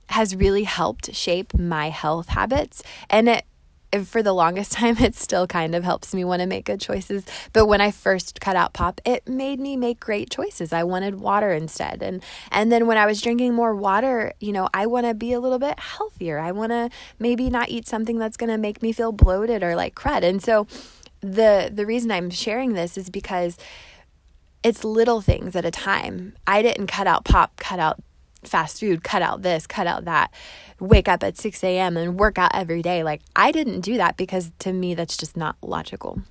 has 0.10 0.36
really 0.36 0.64
helped 0.64 1.14
shape 1.16 1.54
my 1.54 1.90
health 1.90 2.30
habits. 2.30 2.84
And 3.10 3.28
it 3.30 3.46
for 4.04 4.22
the 4.22 4.34
longest 4.34 4.72
time 4.74 4.98
it 4.98 5.16
still 5.16 5.48
kind 5.48 5.74
of 5.74 5.84
helps 5.84 6.14
me 6.14 6.24
want 6.26 6.42
to 6.42 6.46
make 6.46 6.66
good 6.66 6.82
choices. 6.82 7.24
But 7.54 7.68
when 7.68 7.82
i 7.82 7.92
first 7.92 8.42
cut 8.42 8.56
out 8.56 8.74
pop 8.74 9.00
it 9.06 9.28
made 9.28 9.60
me 9.60 9.78
make 9.78 10.00
great 10.00 10.30
choices. 10.30 10.74
I 10.74 10.84
wanted 10.84 11.20
water 11.20 11.52
instead. 11.52 12.02
And 12.04 12.22
and 12.52 12.72
then 12.72 12.88
when 12.88 12.98
i 12.98 13.06
was 13.06 13.22
drinking 13.22 13.54
more 13.54 13.76
water 13.76 14.34
you 14.40 14.52
know 14.52 14.68
i 14.74 14.86
want 14.86 15.06
to 15.06 15.14
be 15.14 15.32
a 15.34 15.40
little 15.40 15.60
bit 15.60 15.80
healthier. 15.80 16.40
I 16.40 16.52
want 16.52 16.72
to 16.72 16.90
maybe 17.20 17.50
not 17.50 17.70
eat 17.70 17.88
something 17.88 18.18
that's 18.18 18.38
going 18.38 18.50
to 18.50 18.58
make 18.58 18.82
me 18.82 18.92
feel 18.92 19.12
bloated 19.12 19.64
or 19.64 19.76
like 19.76 19.96
crud. 19.96 20.24
And 20.24 20.42
so 20.44 20.68
the 21.22 21.72
the 21.74 21.86
reason 21.86 22.12
i'm 22.12 22.30
sharing 22.30 22.74
this 22.74 22.98
is 22.98 23.10
because 23.10 23.58
it's 24.64 24.84
little 24.84 25.22
things 25.22 25.56
at 25.56 25.64
a 25.64 25.70
time. 25.70 26.34
I 26.48 26.64
didn't 26.64 26.88
cut 26.88 27.06
out 27.06 27.24
pop 27.24 27.56
cut 27.58 27.80
out 27.80 28.02
fast 28.48 28.80
food, 28.80 29.04
cut 29.04 29.22
out 29.22 29.42
this, 29.42 29.68
cut 29.68 29.88
out 29.88 30.06
that, 30.06 30.32
wake 30.80 31.08
up 31.08 31.24
at 31.24 31.38
6 31.38 31.64
a.m. 31.64 31.98
and 31.98 32.20
work 32.20 32.38
out 32.38 32.52
every 32.54 32.82
day. 32.82 33.04
Like, 33.04 33.22
I 33.36 33.52
didn't 33.52 33.82
do 33.82 33.98
that 33.98 34.18
because 34.18 34.52
to 34.60 34.74
me, 34.74 34.94
that's 34.94 35.18
just 35.18 35.38
not 35.38 35.56
logical. 35.62 36.22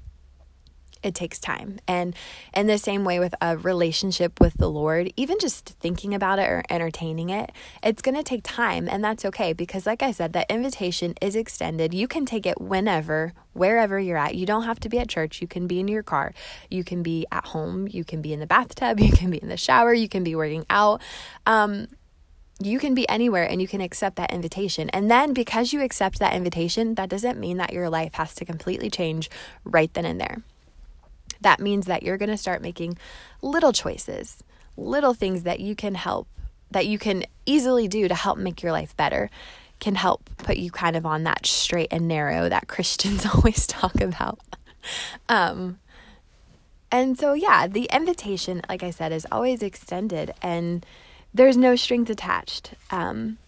It 1.05 1.15
takes 1.15 1.39
time. 1.39 1.81
And 1.87 2.17
in 2.55 2.67
the 2.67 2.79
same 2.79 3.05
way 3.05 3.21
with 3.21 3.35
a 3.43 3.59
relationship 3.59 4.41
with 4.41 4.55
the 4.55 4.71
Lord, 4.71 5.13
even 5.17 5.39
just 5.39 5.69
thinking 5.79 6.15
about 6.15 6.39
it 6.39 6.49
or 6.49 6.63
entertaining 6.71 7.29
it, 7.29 7.53
it's 7.83 8.01
going 8.01 8.15
to 8.15 8.23
take 8.23 8.41
time. 8.43 8.89
And 8.89 9.05
that's 9.05 9.27
okay 9.27 9.53
because, 9.53 9.85
like 9.85 10.03
I 10.03 10.13
said, 10.13 10.33
that 10.33 10.51
invitation 10.51 11.15
is 11.21 11.37
extended. 11.37 11.93
You 11.93 12.09
can 12.09 12.25
take 12.25 12.47
it 12.47 12.59
whenever, 12.59 13.35
wherever 13.53 14.01
you're 14.01 14.17
at. 14.17 14.35
You 14.35 14.47
don't 14.47 14.63
have 14.63 14.81
to 14.81 14.89
be 14.89 14.99
at 14.99 15.11
church. 15.11 15.43
You 15.43 15.47
can 15.47 15.67
be 15.67 15.79
in 15.79 15.89
your 15.89 16.03
car. 16.03 16.33
You 16.71 16.83
can 16.83 17.03
be 17.03 17.27
at 17.31 17.49
home. 17.49 17.87
You 17.87 18.03
can 18.03 18.23
be 18.23 18.33
in 18.33 18.41
the 18.41 18.47
bathtub. 18.47 18.99
You 19.05 19.13
can 19.13 19.31
be 19.31 19.37
in 19.37 19.51
the 19.51 19.59
shower. 19.59 19.93
You 19.93 20.09
can 20.09 20.25
be 20.25 20.35
working 20.35 20.65
out. 20.71 21.03
Um, 21.45 21.89
you 22.61 22.79
can 22.79 22.95
be 22.95 23.09
anywhere 23.09 23.45
and 23.45 23.61
you 23.61 23.69
can 23.69 23.81
accept 23.81 24.17
that 24.17 24.33
invitation. 24.33 24.89
And 24.91 25.11
then 25.11 25.33
because 25.33 25.73
you 25.73 25.83
accept 25.83 26.19
that 26.21 26.35
invitation, 26.35 26.95
that 26.95 27.09
doesn't 27.09 27.39
mean 27.39 27.57
that 27.57 27.73
your 27.73 27.91
life 27.91 28.15
has 28.15 28.35
to 28.37 28.45
completely 28.45 28.91
change 28.91 29.29
right 29.65 29.93
then 29.93 30.05
and 30.05 30.21
there. 30.21 30.43
That 31.41 31.61
means 31.61 31.87
that 31.87 32.03
you're 32.03 32.17
going 32.17 32.31
to 32.31 32.37
start 32.37 32.63
making 32.63 32.97
little 33.43 33.73
choices, 33.73 34.43
little 34.77 35.15
things 35.15 35.43
that 35.43 35.61
you 35.61 35.75
can 35.75 35.95
help, 35.95 36.29
that 36.71 36.87
you 36.87 36.99
can 36.99 37.25
easily 37.45 37.89
do 37.89 38.09
to 38.09 38.15
help 38.15 38.39
make 38.39 38.63
your 38.63 38.73
life 38.73 38.97
better, 38.97 39.31
can 39.81 39.97
help 39.97 40.31
put 40.39 40.57
you 40.57 40.71
kind 40.71 40.97
of 40.97 41.05
on 41.05 41.25
that 41.25 41.45
straight 41.45 41.89
and 41.91 42.09
narrow 42.09 42.49
that 42.49 42.69
Christians 42.69 43.27
always 43.35 43.67
talk 43.67 44.01
about. 44.01 44.39
Um, 45.29 45.81
and 46.91 47.19
so, 47.19 47.33
yeah, 47.33 47.67
the 47.67 47.89
invitation, 47.93 48.63
like 48.69 48.85
I 48.85 48.91
said, 48.91 49.11
is 49.11 49.27
always 49.33 49.63
extended. 49.63 50.33
And 50.41 50.87
there's 51.35 51.57
no 51.57 51.75
strings 51.75 52.09
attached. 52.09 52.75
Um, 52.91 53.39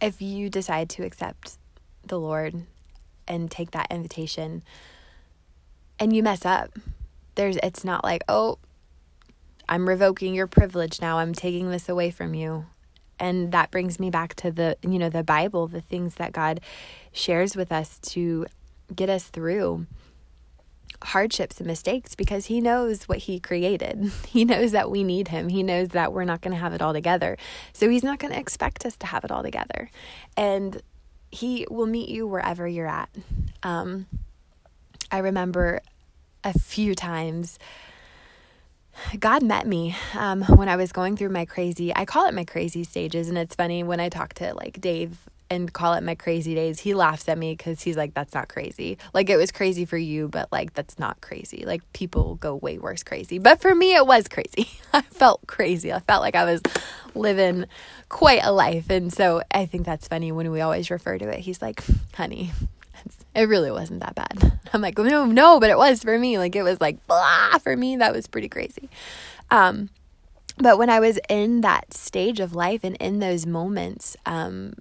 if 0.00 0.22
you 0.22 0.48
decide 0.48 0.88
to 0.90 1.04
accept 1.04 1.58
the 2.04 2.18
Lord 2.18 2.62
and 3.26 3.50
take 3.50 3.72
that 3.72 3.88
invitation 3.90 4.62
and 5.98 6.14
you 6.14 6.22
mess 6.22 6.46
up, 6.46 6.78
there's 7.34 7.56
it's 7.62 7.84
not 7.84 8.04
like, 8.04 8.22
"Oh, 8.28 8.58
I'm 9.68 9.88
revoking 9.88 10.34
your 10.34 10.46
privilege 10.46 11.00
now. 11.00 11.18
I'm 11.18 11.34
taking 11.34 11.70
this 11.70 11.88
away 11.88 12.10
from 12.10 12.34
you." 12.34 12.66
And 13.18 13.50
that 13.52 13.70
brings 13.70 13.98
me 13.98 14.10
back 14.10 14.34
to 14.36 14.50
the, 14.50 14.76
you 14.82 14.98
know, 14.98 15.08
the 15.08 15.24
Bible, 15.24 15.66
the 15.66 15.80
things 15.80 16.16
that 16.16 16.32
God 16.32 16.60
shares 17.12 17.56
with 17.56 17.72
us 17.72 17.98
to 18.00 18.46
get 18.94 19.08
us 19.08 19.24
through 19.24 19.86
hardships 21.02 21.58
and 21.58 21.66
mistakes 21.66 22.14
because 22.14 22.46
he 22.46 22.60
knows 22.60 23.04
what 23.04 23.18
he 23.18 23.40
created. 23.40 24.10
He 24.26 24.44
knows 24.44 24.72
that 24.72 24.90
we 24.90 25.02
need 25.02 25.28
him. 25.28 25.48
He 25.48 25.62
knows 25.62 25.90
that 25.90 26.12
we're 26.12 26.24
not 26.24 26.42
going 26.42 26.52
to 26.52 26.60
have 26.60 26.74
it 26.74 26.82
all 26.82 26.92
together. 26.92 27.38
So 27.72 27.88
he's 27.88 28.02
not 28.02 28.18
going 28.18 28.34
to 28.34 28.38
expect 28.38 28.84
us 28.84 28.96
to 28.98 29.06
have 29.06 29.24
it 29.24 29.30
all 29.30 29.42
together. 29.42 29.90
And 30.36 30.82
he 31.30 31.66
will 31.70 31.86
meet 31.86 32.10
you 32.10 32.26
wherever 32.26 32.68
you're 32.68 32.86
at. 32.86 33.08
Um, 33.62 34.06
I 35.10 35.18
remember 35.18 35.80
a 36.44 36.52
few 36.58 36.94
times 36.94 37.58
God 39.18 39.42
met 39.42 39.66
me 39.66 39.96
um, 40.14 40.42
when 40.42 40.68
I 40.68 40.76
was 40.76 40.92
going 40.92 41.16
through 41.16 41.28
my 41.30 41.44
crazy, 41.44 41.94
I 41.94 42.04
call 42.04 42.26
it 42.26 42.34
my 42.34 42.44
crazy 42.44 42.84
stages. 42.84 43.28
And 43.28 43.38
it's 43.38 43.54
funny 43.54 43.82
when 43.82 44.00
I 44.00 44.08
talk 44.08 44.34
to 44.34 44.54
like 44.54 44.80
Dave 44.80 45.18
and 45.50 45.72
call 45.72 45.94
it 45.94 46.02
my 46.02 46.14
crazy 46.14 46.54
days, 46.54 46.80
he 46.80 46.94
laughs 46.94 47.28
at 47.28 47.38
me 47.38 47.52
because 47.54 47.82
he's 47.82 47.96
like, 47.96 48.14
that's 48.14 48.34
not 48.34 48.48
crazy. 48.48 48.98
Like, 49.14 49.30
it 49.30 49.36
was 49.36 49.52
crazy 49.52 49.84
for 49.84 49.96
you, 49.96 50.28
but 50.28 50.50
like, 50.50 50.74
that's 50.74 50.98
not 50.98 51.20
crazy. 51.20 51.64
Like, 51.66 51.82
people 51.92 52.36
go 52.36 52.54
way 52.54 52.78
worse 52.78 53.02
crazy. 53.02 53.38
But 53.38 53.60
for 53.60 53.74
me, 53.74 53.94
it 53.94 54.06
was 54.06 54.28
crazy. 54.28 54.68
I 54.92 55.02
felt 55.02 55.46
crazy. 55.46 55.92
I 55.92 56.00
felt 56.00 56.22
like 56.22 56.34
I 56.34 56.44
was 56.44 56.60
living 57.14 57.66
quite 58.08 58.40
a 58.42 58.52
life. 58.52 58.90
And 58.90 59.12
so 59.12 59.42
I 59.50 59.66
think 59.66 59.86
that's 59.86 60.08
funny 60.08 60.32
when 60.32 60.50
we 60.50 60.60
always 60.60 60.90
refer 60.90 61.18
to 61.18 61.28
it. 61.28 61.40
He's 61.40 61.62
like, 61.62 61.82
honey, 62.14 62.52
it 63.34 63.48
really 63.48 63.70
wasn't 63.70 64.00
that 64.00 64.14
bad. 64.14 64.58
I'm 64.72 64.80
like, 64.80 64.98
no, 64.98 65.26
no, 65.26 65.60
but 65.60 65.70
it 65.70 65.78
was 65.78 66.02
for 66.02 66.18
me. 66.18 66.38
Like, 66.38 66.56
it 66.56 66.62
was 66.62 66.80
like, 66.80 67.06
blah, 67.06 67.58
for 67.58 67.76
me, 67.76 67.96
that 67.96 68.12
was 68.12 68.26
pretty 68.26 68.48
crazy. 68.48 68.88
Um, 69.50 69.90
but 70.58 70.78
when 70.78 70.88
I 70.88 71.00
was 71.00 71.20
in 71.28 71.60
that 71.60 71.92
stage 71.92 72.40
of 72.40 72.54
life 72.54 72.82
and 72.82 72.96
in 72.96 73.18
those 73.18 73.44
moments, 73.44 74.16
um, 74.24 74.74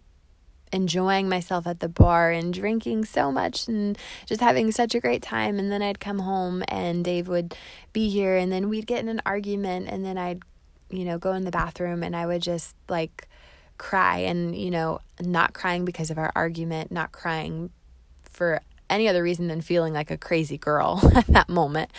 enjoying 0.75 1.29
myself 1.29 1.65
at 1.65 1.79
the 1.79 1.87
bar 1.87 2.31
and 2.31 2.53
drinking 2.53 3.05
so 3.05 3.31
much 3.31 3.67
and 3.67 3.97
just 4.25 4.41
having 4.41 4.71
such 4.71 4.93
a 4.93 4.99
great 4.99 5.21
time. 5.21 5.57
And 5.57 5.71
then 5.71 5.81
I'd 5.81 6.01
come 6.01 6.19
home 6.19 6.63
and 6.67 7.03
Dave 7.03 7.29
would 7.29 7.55
be 7.93 8.09
here 8.09 8.35
and 8.35 8.51
then 8.51 8.67
we'd 8.67 8.85
get 8.85 8.99
in 8.99 9.07
an 9.07 9.21
argument 9.25 9.87
and 9.89 10.05
then 10.05 10.17
I'd, 10.17 10.43
you 10.89 11.05
know, 11.05 11.17
go 11.17 11.33
in 11.33 11.45
the 11.45 11.51
bathroom 11.51 12.03
and 12.03 12.15
I 12.15 12.25
would 12.25 12.41
just 12.41 12.75
like 12.89 13.27
cry 13.77 14.19
and, 14.19 14.55
you 14.55 14.69
know, 14.69 14.99
not 15.21 15.53
crying 15.53 15.85
because 15.85 16.11
of 16.11 16.17
our 16.17 16.31
argument, 16.35 16.91
not 16.91 17.13
crying 17.13 17.69
for 18.23 18.61
any 18.89 19.07
other 19.07 19.23
reason 19.23 19.47
than 19.47 19.61
feeling 19.61 19.93
like 19.93 20.11
a 20.11 20.17
crazy 20.17 20.57
girl 20.57 20.99
at 21.15 21.27
that 21.27 21.49
moment, 21.49 21.89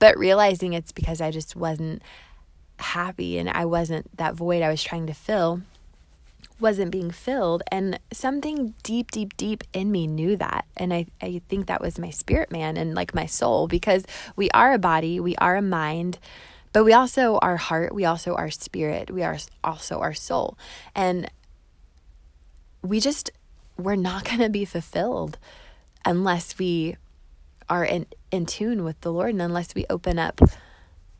but 0.00 0.18
realizing 0.18 0.72
it's 0.72 0.92
because 0.92 1.20
I 1.20 1.30
just 1.30 1.54
wasn't 1.54 2.02
happy 2.78 3.38
and 3.38 3.48
I 3.48 3.64
wasn't 3.64 4.14
that 4.16 4.34
void 4.34 4.60
I 4.60 4.70
was 4.70 4.82
trying 4.82 5.06
to 5.06 5.14
fill 5.14 5.62
wasn't 6.60 6.90
being 6.90 7.10
filled. 7.10 7.62
And 7.70 7.98
something 8.12 8.74
deep, 8.82 9.10
deep, 9.10 9.36
deep 9.36 9.64
in 9.72 9.90
me 9.90 10.06
knew 10.06 10.36
that. 10.36 10.64
And 10.76 10.92
I, 10.92 11.06
I 11.20 11.40
think 11.48 11.66
that 11.66 11.80
was 11.80 11.98
my 11.98 12.10
spirit 12.10 12.50
man 12.50 12.76
and 12.76 12.94
like 12.94 13.14
my 13.14 13.26
soul 13.26 13.68
because 13.68 14.04
we 14.36 14.50
are 14.50 14.72
a 14.72 14.78
body, 14.78 15.20
we 15.20 15.36
are 15.36 15.56
a 15.56 15.62
mind, 15.62 16.18
but 16.72 16.84
we 16.84 16.92
also 16.92 17.38
are 17.38 17.56
heart, 17.56 17.94
we 17.94 18.04
also 18.04 18.34
are 18.34 18.50
spirit, 18.50 19.10
we 19.10 19.22
are 19.22 19.38
also 19.62 20.00
our 20.00 20.14
soul. 20.14 20.58
And 20.94 21.30
we 22.82 23.00
just, 23.00 23.30
we're 23.76 23.96
not 23.96 24.24
going 24.28 24.40
to 24.40 24.50
be 24.50 24.64
fulfilled 24.64 25.38
unless 26.04 26.58
we 26.58 26.96
are 27.68 27.84
in, 27.84 28.06
in 28.30 28.46
tune 28.46 28.84
with 28.84 29.00
the 29.00 29.12
Lord 29.12 29.30
and 29.30 29.42
unless 29.42 29.74
we 29.74 29.86
open 29.88 30.18
up 30.18 30.40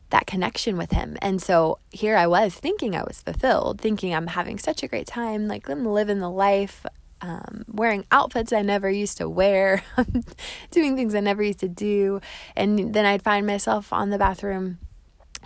that 0.09 0.27
connection 0.27 0.77
with 0.77 0.91
him. 0.91 1.17
And 1.21 1.41
so 1.41 1.79
here 1.91 2.15
I 2.15 2.27
was 2.27 2.53
thinking 2.53 2.95
I 2.95 3.03
was 3.03 3.21
fulfilled, 3.21 3.81
thinking 3.81 4.13
I'm 4.13 4.27
having 4.27 4.59
such 4.59 4.83
a 4.83 4.87
great 4.87 5.07
time, 5.07 5.47
like 5.47 5.67
I'm 5.69 5.85
living 5.85 6.19
the 6.19 6.29
life, 6.29 6.85
um, 7.21 7.65
wearing 7.67 8.05
outfits 8.11 8.53
I 8.53 8.61
never 8.61 8.89
used 8.89 9.17
to 9.17 9.27
wear, 9.27 9.83
doing 10.71 10.95
things 10.95 11.15
I 11.15 11.21
never 11.21 11.41
used 11.41 11.59
to 11.59 11.67
do. 11.67 12.21
And 12.55 12.93
then 12.93 13.05
I'd 13.05 13.23
find 13.23 13.47
myself 13.47 13.91
on 13.91 14.09
the 14.09 14.17
bathroom 14.17 14.77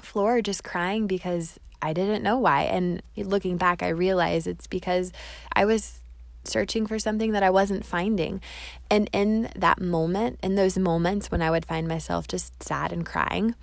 floor 0.01 0.41
just 0.41 0.63
crying 0.63 1.07
because 1.07 1.59
I 1.81 1.93
didn't 1.93 2.23
know 2.23 2.37
why. 2.37 2.63
And 2.63 3.01
looking 3.15 3.57
back, 3.57 3.81
I 3.81 3.89
realized 3.89 4.47
it's 4.47 4.67
because 4.67 5.11
I 5.53 5.65
was 5.65 6.01
searching 6.43 6.85
for 6.87 6.99
something 6.99 7.31
that 7.31 7.43
I 7.43 7.49
wasn't 7.49 7.85
finding. 7.85 8.41
And 8.89 9.09
in 9.13 9.49
that 9.55 9.79
moment, 9.79 10.39
in 10.43 10.55
those 10.55 10.77
moments 10.77 11.31
when 11.31 11.41
I 11.41 11.51
would 11.51 11.65
find 11.65 11.87
myself 11.87 12.27
just 12.27 12.61
sad 12.61 12.91
and 12.91 13.05
crying, 13.05 13.55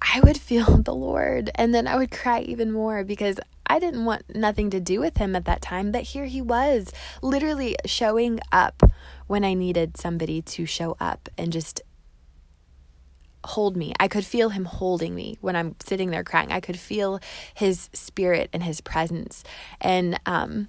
I 0.00 0.20
would 0.20 0.38
feel 0.38 0.64
the 0.82 0.94
Lord. 0.94 1.50
And 1.54 1.74
then 1.74 1.86
I 1.86 1.96
would 1.96 2.10
cry 2.10 2.40
even 2.40 2.72
more 2.72 3.04
because 3.04 3.38
I 3.66 3.78
didn't 3.78 4.04
want 4.04 4.34
nothing 4.34 4.70
to 4.70 4.80
do 4.80 5.00
with 5.00 5.16
him 5.18 5.36
at 5.36 5.44
that 5.44 5.62
time. 5.62 5.92
But 5.92 6.02
here 6.02 6.26
he 6.26 6.42
was, 6.42 6.92
literally 7.22 7.76
showing 7.86 8.40
up 8.50 8.82
when 9.26 9.44
I 9.44 9.54
needed 9.54 9.96
somebody 9.96 10.42
to 10.42 10.66
show 10.66 10.96
up 11.00 11.28
and 11.38 11.52
just 11.52 11.82
hold 13.44 13.76
me. 13.76 13.92
I 13.98 14.08
could 14.08 14.24
feel 14.24 14.50
him 14.50 14.64
holding 14.64 15.14
me 15.14 15.38
when 15.40 15.56
I'm 15.56 15.76
sitting 15.84 16.10
there 16.10 16.24
crying. 16.24 16.52
I 16.52 16.60
could 16.60 16.78
feel 16.78 17.20
his 17.54 17.88
spirit 17.92 18.50
and 18.52 18.62
his 18.62 18.80
presence. 18.80 19.44
And 19.80 20.20
um, 20.26 20.68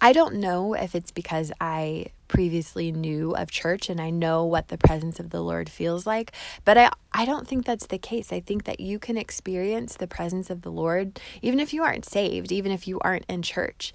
I 0.00 0.12
don't 0.12 0.36
know 0.36 0.74
if 0.74 0.94
it's 0.94 1.10
because 1.10 1.52
I 1.60 2.06
previously 2.26 2.92
knew 2.92 3.34
of 3.34 3.50
church 3.50 3.88
and 3.88 4.00
I 4.00 4.10
know 4.10 4.44
what 4.44 4.68
the 4.68 4.78
presence 4.78 5.20
of 5.20 5.30
the 5.30 5.42
Lord 5.42 5.68
feels 5.68 6.06
like, 6.06 6.32
but 6.64 6.78
I 6.78 6.90
I 7.12 7.24
don't 7.24 7.46
think 7.46 7.66
that's 7.66 7.86
the 7.86 7.98
case. 7.98 8.32
I 8.32 8.40
think 8.40 8.64
that 8.64 8.80
you 8.80 8.98
can 8.98 9.18
experience 9.18 9.96
the 9.96 10.06
presence 10.06 10.48
of 10.48 10.62
the 10.62 10.70
Lord 10.70 11.20
even 11.42 11.60
if 11.60 11.74
you 11.74 11.82
aren't 11.82 12.04
saved, 12.04 12.52
even 12.52 12.72
if 12.72 12.86
you 12.88 12.98
aren't 13.00 13.26
in 13.28 13.42
church. 13.42 13.92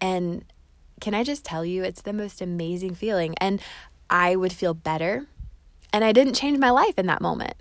And 0.00 0.44
can 1.00 1.14
I 1.14 1.24
just 1.24 1.44
tell 1.44 1.64
you 1.64 1.82
it's 1.82 2.02
the 2.02 2.12
most 2.12 2.40
amazing 2.40 2.94
feeling 2.94 3.34
and 3.40 3.60
I 4.10 4.36
would 4.36 4.52
feel 4.52 4.74
better 4.74 5.26
and 5.92 6.04
I 6.04 6.12
didn't 6.12 6.34
change 6.34 6.58
my 6.58 6.70
life 6.70 6.98
in 6.98 7.06
that 7.06 7.20
moment. 7.20 7.54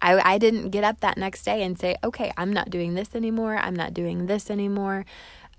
I, 0.00 0.34
I 0.34 0.38
didn't 0.38 0.70
get 0.70 0.84
up 0.84 1.00
that 1.00 1.16
next 1.16 1.44
day 1.44 1.62
and 1.62 1.78
say, 1.78 1.96
okay, 2.02 2.32
I'm 2.36 2.52
not 2.52 2.70
doing 2.70 2.94
this 2.94 3.14
anymore. 3.14 3.56
I'm 3.56 3.76
not 3.76 3.94
doing 3.94 4.26
this 4.26 4.50
anymore. 4.50 5.06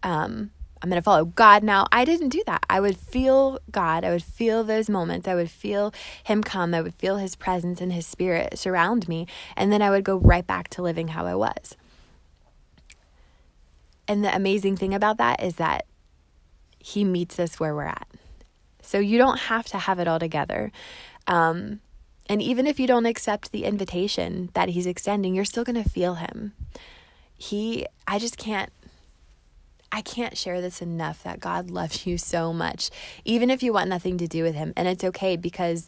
Um, 0.04 0.52
I'm 0.84 0.90
going 0.90 1.02
to 1.02 1.04
follow 1.04 1.24
God 1.24 1.64
now. 1.64 1.88
I 1.94 2.04
didn't 2.04 2.30
do 2.30 2.44
that. 2.46 2.66
I 2.70 2.82
would 2.82 2.98
feel 2.98 3.58
God. 3.72 4.04
I 4.04 4.10
would 4.10 4.22
feel 4.22 4.66
those 4.66 4.90
moments. 4.90 5.30
I 5.30 5.36
would 5.36 5.50
feel 5.50 5.94
Him 6.26 6.44
come. 6.44 6.74
I 6.74 6.82
would 6.82 6.96
feel 6.96 7.16
His 7.16 7.38
presence 7.38 7.80
and 7.80 7.94
His 7.94 8.06
Spirit 8.06 8.60
surround 8.60 9.08
me. 9.08 9.26
And 9.56 9.72
then 9.72 9.82
I 9.82 9.90
would 9.90 10.04
go 10.04 10.18
right 10.18 10.46
back 10.46 10.68
to 10.70 10.82
living 10.82 11.10
how 11.10 11.26
I 11.26 11.36
was. 11.36 11.78
And 14.10 14.26
the 14.26 14.36
amazing 14.36 14.76
thing 14.76 14.94
about 14.94 15.18
that 15.20 15.42
is 15.42 15.56
that 15.56 15.86
He 16.80 17.06
meets 17.06 17.40
us 17.40 17.62
where 17.62 17.74
we're 17.74 17.86
at. 17.86 18.08
So 18.82 19.00
you 19.00 19.18
don't 19.18 19.40
have 19.40 19.66
to 19.68 19.78
have 19.78 20.00
it 20.00 20.10
all 20.10 20.20
together. 20.20 20.70
Um, 21.28 21.80
and 22.28 22.42
even 22.42 22.68
if 22.68 22.78
you 22.78 22.88
don't 22.88 23.06
accept 23.06 23.54
the 23.54 23.64
invitation 23.64 24.50
that 24.54 24.68
He's 24.68 24.86
extending, 24.86 25.34
you're 25.34 25.46
still 25.46 25.64
going 25.64 25.82
to 25.82 25.90
feel 25.90 26.16
Him. 26.16 26.52
He, 27.38 27.86
I 28.06 28.20
just 28.20 28.38
can't 28.38 28.72
I 29.94 30.02
can't 30.02 30.36
share 30.36 30.60
this 30.60 30.82
enough 30.82 31.22
that 31.22 31.40
God 31.40 31.70
loves 31.70 32.08
you 32.08 32.18
so 32.18 32.52
much, 32.52 32.90
even 33.24 33.52
if 33.52 33.62
you 33.62 33.72
want 33.72 33.90
nothing 33.90 34.18
to 34.18 34.28
do 34.28 34.42
with 34.42 34.56
Him. 34.56 34.74
And 34.76 34.88
it's 34.88 35.04
okay 35.04 35.38
because 35.38 35.88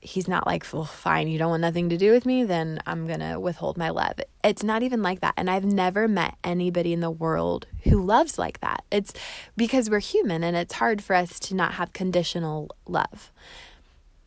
He's 0.00 0.26
not 0.26 0.46
like, 0.46 0.66
well, 0.72 0.86
fine, 0.86 1.28
you 1.28 1.38
don't 1.38 1.50
want 1.50 1.60
nothing 1.60 1.90
to 1.90 1.98
do 1.98 2.10
with 2.10 2.24
me, 2.24 2.42
then 2.42 2.80
I'm 2.86 3.06
going 3.06 3.20
to 3.20 3.38
withhold 3.38 3.76
my 3.76 3.90
love. 3.90 4.14
It's 4.42 4.64
not 4.64 4.82
even 4.82 5.02
like 5.02 5.20
that. 5.20 5.34
And 5.36 5.48
I've 5.50 5.66
never 5.66 6.08
met 6.08 6.34
anybody 6.42 6.92
in 6.94 7.00
the 7.00 7.10
world 7.10 7.66
who 7.84 8.02
loves 8.02 8.38
like 8.38 8.58
that. 8.60 8.84
It's 8.90 9.12
because 9.56 9.90
we're 9.90 10.00
human 10.00 10.42
and 10.42 10.56
it's 10.56 10.74
hard 10.74 11.02
for 11.02 11.14
us 11.14 11.38
to 11.40 11.54
not 11.54 11.74
have 11.74 11.92
conditional 11.92 12.70
love. 12.88 13.30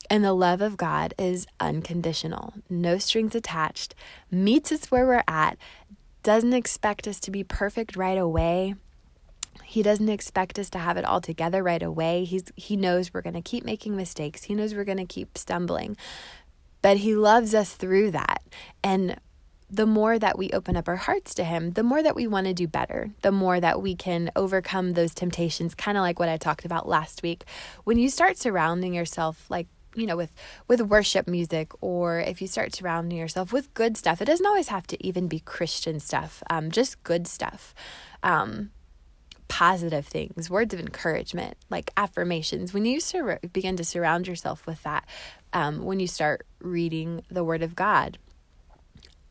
And 0.08 0.24
the 0.24 0.34
love 0.34 0.62
of 0.62 0.78
God 0.78 1.16
is 1.18 1.48
unconditional, 1.60 2.54
no 2.70 3.00
strings 3.00 3.34
attached, 3.34 3.96
meets 4.30 4.72
us 4.72 4.92
where 4.92 5.08
we're 5.08 5.24
at, 5.28 5.58
doesn't 6.22 6.54
expect 6.54 7.08
us 7.08 7.20
to 7.22 7.32
be 7.32 7.44
perfect 7.44 7.98
right 7.98 8.18
away, 8.18 8.76
he 9.64 9.82
doesn't 9.82 10.10
expect 10.10 10.60
us 10.60 10.70
to 10.72 10.80
have 10.80 10.98
it 10.98 11.06
all 11.06 11.22
together 11.22 11.64
right 11.64 11.84
away. 11.84 12.24
He's 12.24 12.44
he 12.56 12.76
knows 12.76 13.14
we're 13.14 13.22
going 13.22 13.34
to 13.34 13.42
keep 13.42 13.64
making 13.64 13.96
mistakes. 13.96 14.44
He 14.44 14.56
knows 14.56 14.74
we're 14.74 14.84
going 14.84 14.98
to 14.98 15.06
keep 15.06 15.38
stumbling. 15.38 15.98
But 16.82 16.98
he 16.98 17.16
loves 17.16 17.56
us 17.56 17.74
through 17.74 18.12
that. 18.12 18.44
And 18.84 19.20
the 19.70 19.88
more 19.88 20.20
that 20.20 20.38
we 20.38 20.52
open 20.52 20.78
up 20.78 20.88
our 20.88 20.96
hearts 20.96 21.34
to 21.36 21.44
him, 21.44 21.72
the 21.72 21.84
more 21.84 22.04
that 22.04 22.16
we 22.16 22.28
want 22.28 22.46
to 22.46 22.54
do 22.54 22.68
better, 22.68 23.12
the 23.24 23.32
more 23.32 23.60
that 23.60 23.82
we 23.82 23.96
can 23.96 24.30
overcome 24.36 24.94
those 24.94 25.16
temptations, 25.16 25.74
kind 25.74 25.98
of 25.98 26.02
like 26.02 26.20
what 26.20 26.30
I 26.30 26.38
talked 26.38 26.66
about 26.66 26.88
last 26.88 27.24
week. 27.24 27.46
When 27.84 27.98
you 27.98 28.10
start 28.10 28.38
surrounding 28.38 28.94
yourself 28.94 29.46
like 29.50 29.68
you 29.96 30.06
know 30.06 30.18
with 30.18 30.32
with 30.68 30.82
worship 30.82 31.28
music 31.28 31.72
or 31.82 32.20
if 32.20 32.42
you 32.42 32.48
start 32.48 32.76
surrounding 32.76 33.18
yourself 33.18 33.54
with 33.54 33.74
good 33.74 33.96
stuff 33.96 34.22
it 34.22 34.26
doesn't 34.26 34.46
always 34.46 34.68
have 34.68 34.86
to 34.86 35.02
even 35.06 35.30
be 35.30 35.40
christian 35.40 36.02
stuff 36.02 36.44
um, 36.50 36.70
just 36.70 37.02
good 37.04 37.26
stuff 37.26 37.74
um, 38.22 38.72
positive 39.48 40.06
things, 40.06 40.50
words 40.50 40.74
of 40.74 40.80
encouragement, 40.80 41.58
like 41.70 41.92
affirmations. 41.98 42.74
When 42.74 42.86
you 42.86 43.00
sur- 43.00 43.40
begin 43.54 43.78
to 43.78 43.84
surround 43.84 44.28
yourself 44.28 44.66
with 44.66 44.82
that, 44.84 45.06
um, 45.54 45.84
when 45.84 46.00
you 46.00 46.08
start 46.08 46.46
reading 46.60 47.24
the 47.30 47.44
Word 47.44 47.62
of 47.62 47.76
God 47.76 48.18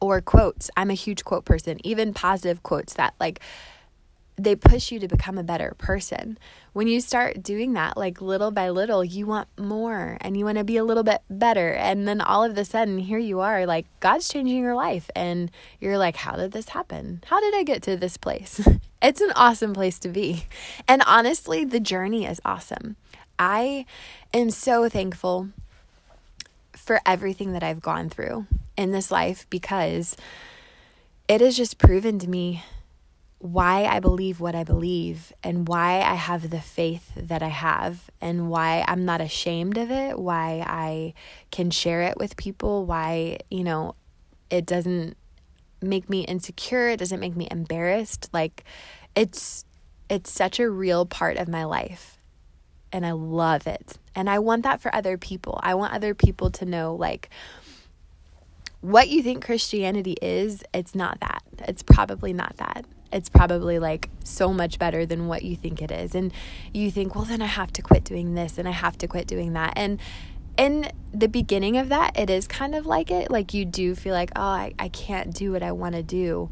or 0.00 0.20
quotes, 0.20 0.70
I'm 0.76 0.90
a 0.90 0.94
huge 0.94 1.24
quote 1.24 1.44
person, 1.44 1.78
even 1.84 2.14
positive 2.14 2.62
quotes 2.62 2.94
that 2.94 3.14
like 3.18 3.40
they 4.36 4.56
push 4.56 4.90
you 4.90 4.98
to 4.98 5.06
become 5.06 5.38
a 5.38 5.44
better 5.44 5.74
person. 5.78 6.38
When 6.72 6.88
you 6.88 7.00
start 7.00 7.42
doing 7.42 7.72
that, 7.74 7.96
like 7.96 8.20
little 8.20 8.50
by 8.50 8.70
little, 8.70 9.04
you 9.04 9.26
want 9.26 9.48
more 9.58 10.18
and 10.20 10.36
you 10.36 10.44
want 10.44 10.58
to 10.58 10.64
be 10.64 10.76
a 10.76 10.84
little 10.84 11.04
bit 11.04 11.22
better. 11.30 11.70
And 11.70 12.08
then 12.08 12.20
all 12.20 12.42
of 12.42 12.58
a 12.58 12.64
sudden, 12.64 12.98
here 12.98 13.18
you 13.18 13.40
are, 13.40 13.64
like 13.64 13.86
God's 14.00 14.28
changing 14.28 14.58
your 14.58 14.74
life. 14.74 15.08
And 15.14 15.50
you're 15.80 15.98
like, 15.98 16.16
how 16.16 16.34
did 16.36 16.52
this 16.52 16.70
happen? 16.70 17.22
How 17.26 17.40
did 17.40 17.54
I 17.54 17.62
get 17.62 17.82
to 17.84 17.96
this 17.96 18.16
place? 18.16 18.66
it's 19.02 19.20
an 19.20 19.32
awesome 19.36 19.72
place 19.72 20.00
to 20.00 20.08
be. 20.08 20.46
And 20.88 21.02
honestly, 21.06 21.64
the 21.64 21.80
journey 21.80 22.26
is 22.26 22.40
awesome. 22.44 22.96
I 23.38 23.86
am 24.32 24.50
so 24.50 24.88
thankful 24.88 25.50
for 26.72 27.00
everything 27.06 27.52
that 27.52 27.62
I've 27.62 27.80
gone 27.80 28.08
through 28.10 28.46
in 28.76 28.90
this 28.90 29.10
life 29.10 29.46
because 29.48 30.16
it 31.28 31.40
has 31.40 31.56
just 31.56 31.78
proven 31.78 32.18
to 32.18 32.28
me 32.28 32.62
why 33.44 33.84
I 33.84 34.00
believe 34.00 34.40
what 34.40 34.54
I 34.54 34.64
believe 34.64 35.30
and 35.42 35.68
why 35.68 36.00
I 36.00 36.14
have 36.14 36.48
the 36.48 36.62
faith 36.62 37.12
that 37.14 37.42
I 37.42 37.48
have 37.48 38.10
and 38.18 38.48
why 38.48 38.82
I'm 38.88 39.04
not 39.04 39.20
ashamed 39.20 39.76
of 39.76 39.90
it, 39.90 40.18
why 40.18 40.64
I 40.66 41.12
can 41.50 41.70
share 41.70 42.00
it 42.00 42.16
with 42.16 42.38
people, 42.38 42.86
why, 42.86 43.40
you 43.50 43.62
know, 43.62 43.96
it 44.48 44.64
doesn't 44.64 45.18
make 45.82 46.08
me 46.08 46.22
insecure, 46.22 46.88
it 46.88 46.96
doesn't 46.98 47.20
make 47.20 47.36
me 47.36 47.46
embarrassed. 47.50 48.30
Like 48.32 48.64
it's 49.14 49.66
it's 50.08 50.32
such 50.32 50.58
a 50.58 50.70
real 50.70 51.04
part 51.04 51.36
of 51.36 51.46
my 51.46 51.64
life 51.64 52.16
and 52.92 53.04
I 53.04 53.12
love 53.12 53.66
it. 53.66 53.98
And 54.14 54.30
I 54.30 54.38
want 54.38 54.62
that 54.62 54.80
for 54.80 54.94
other 54.94 55.18
people. 55.18 55.60
I 55.62 55.74
want 55.74 55.92
other 55.92 56.14
people 56.14 56.50
to 56.52 56.64
know 56.64 56.94
like 56.94 57.28
what 58.80 59.10
you 59.10 59.22
think 59.22 59.44
Christianity 59.44 60.16
is, 60.22 60.64
it's 60.72 60.94
not 60.94 61.20
that. 61.20 61.42
It's 61.68 61.82
probably 61.82 62.32
not 62.32 62.56
that 62.56 62.86
it's 63.14 63.28
probably 63.28 63.78
like 63.78 64.10
so 64.24 64.52
much 64.52 64.78
better 64.78 65.06
than 65.06 65.28
what 65.28 65.44
you 65.44 65.54
think 65.54 65.80
it 65.80 65.92
is. 65.92 66.16
And 66.16 66.32
you 66.72 66.90
think, 66.90 67.14
well, 67.14 67.24
then 67.24 67.40
I 67.40 67.46
have 67.46 67.72
to 67.74 67.82
quit 67.82 68.02
doing 68.02 68.34
this 68.34 68.58
and 68.58 68.66
I 68.66 68.72
have 68.72 68.98
to 68.98 69.06
quit 69.06 69.28
doing 69.28 69.52
that. 69.52 69.72
And 69.76 70.00
in 70.58 70.90
the 71.12 71.28
beginning 71.28 71.76
of 71.78 71.88
that, 71.90 72.18
it 72.18 72.28
is 72.28 72.48
kind 72.48 72.74
of 72.74 72.86
like 72.86 73.12
it. 73.12 73.30
Like 73.30 73.54
you 73.54 73.64
do 73.64 73.94
feel 73.94 74.14
like, 74.14 74.32
oh, 74.34 74.42
I, 74.42 74.74
I 74.80 74.88
can't 74.88 75.32
do 75.32 75.52
what 75.52 75.62
I 75.62 75.70
want 75.70 75.94
to 75.94 76.02
do. 76.02 76.50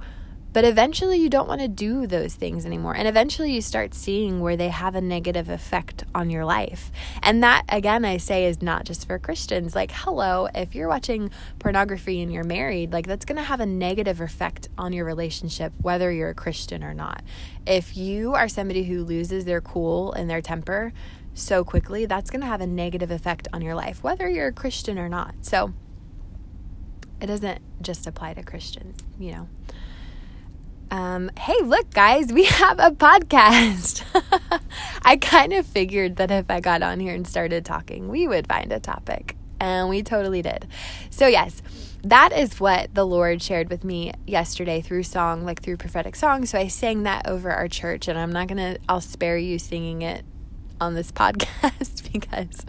But 0.53 0.65
eventually, 0.65 1.19
you 1.19 1.31
don't 1.31 1.49
want 1.49 1.63
to 1.63 1.69
do 1.69 2.07
those 2.07 2.35
things 2.35 2.67
anymore. 2.67 2.95
And 2.95 3.09
eventually, 3.09 3.53
you 3.53 3.63
start 3.63 3.95
seeing 3.95 4.41
where 4.41 4.57
they 4.57 4.69
have 4.69 4.95
a 4.95 5.01
negative 5.01 5.49
effect 5.49 6.05
on 6.15 6.29
your 6.29 6.45
life. 6.45 6.91
And 7.23 7.43
that, 7.43 7.65
again, 7.69 8.05
I 8.05 8.19
say 8.19 8.45
is 8.45 8.61
not 8.61 8.85
just 8.85 9.07
for 9.07 9.19
Christians. 9.19 9.75
Like, 9.75 9.91
hello, 9.93 10.49
if 10.55 10.75
you're 10.75 10.89
watching 10.89 11.31
pornography 11.59 12.21
and 12.21 12.31
you're 12.31 12.45
married, 12.45 12.93
like, 12.93 13.07
that's 13.07 13.25
going 13.25 13.37
to 13.37 13.43
have 13.43 13.61
a 13.61 13.67
negative 13.67 14.21
effect 14.21 14.69
on 14.77 14.93
your 14.93 15.07
relationship, 15.07 15.73
whether 15.81 16.13
you're 16.13 16.31
a 16.31 16.35
Christian 16.35 16.85
or 16.85 16.93
not. 16.93 17.23
If 17.67 17.97
you 17.97 18.35
are 18.35 18.49
somebody 18.49 18.85
who 18.85 19.05
loses 19.05 19.45
their 19.45 19.61
cool 19.61 20.13
and 20.13 20.29
their 20.29 20.43
temper 20.43 20.93
so 21.35 21.65
quickly, 21.65 22.05
that's 22.05 22.31
going 22.31 22.43
to 22.43 22.47
have 22.47 22.61
a 22.61 22.67
negative 22.67 23.11
effect 23.11 23.49
on 23.55 23.63
your 23.63 23.75
life, 23.75 24.03
whether 24.03 24.29
you're 24.29 24.49
a 24.49 24.53
Christian 24.53 24.99
or 24.99 25.09
not. 25.09 25.35
So, 25.41 25.73
it 27.23 27.27
doesn't 27.27 27.63
just 27.81 28.07
apply 28.07 28.35
to 28.35 28.43
Christians, 28.43 28.99
you 29.19 29.31
know. 29.31 29.49
Um, 30.93 31.31
hey, 31.39 31.57
look, 31.63 31.89
guys, 31.95 32.31
we 32.31 32.45
have 32.61 32.79
a 32.79 32.91
podcast. 32.91 34.05
I 35.03 35.17
kind 35.17 35.55
of 35.55 35.65
figured 35.65 36.17
that 36.17 36.31
if 36.31 36.51
I 36.51 36.61
got 36.61 36.83
on 36.83 37.01
here 37.01 37.15
and 37.15 37.27
started 37.27 37.65
talking, 37.65 38.09
we 38.09 38.29
would 38.29 38.47
find 38.47 38.71
a 38.71 38.79
topic. 38.79 39.35
And 39.59 39.89
we 39.89 40.03
totally 40.03 40.43
did. 40.43 40.67
So, 41.09 41.27
yes, 41.27 41.63
that 42.05 42.33
is 42.33 42.61
what 42.61 42.95
the 42.95 43.07
Lord 43.07 43.41
shared 43.41 43.71
with 43.71 43.85
me 43.85 44.13
yesterday 44.27 44.83
through 44.83 45.05
song, 45.05 45.47
like 45.47 45.63
through 45.63 45.79
prophetic 45.79 46.15
song. 46.15 46.45
So 46.45 46.59
I 46.59 46.69
sang 46.69 47.05
that 47.05 47.27
over 47.27 47.51
our 47.51 47.69
church, 47.69 48.07
and 48.07 48.19
I'm 48.19 48.33
not 48.33 48.49
going 48.49 48.59
to, 48.59 48.79
I'll 48.87 49.01
spare 49.01 49.39
you 49.39 49.59
singing 49.59 50.03
it 50.03 50.27
on 50.79 50.93
this 50.93 51.11
podcast 51.13 52.13
because 52.13 52.67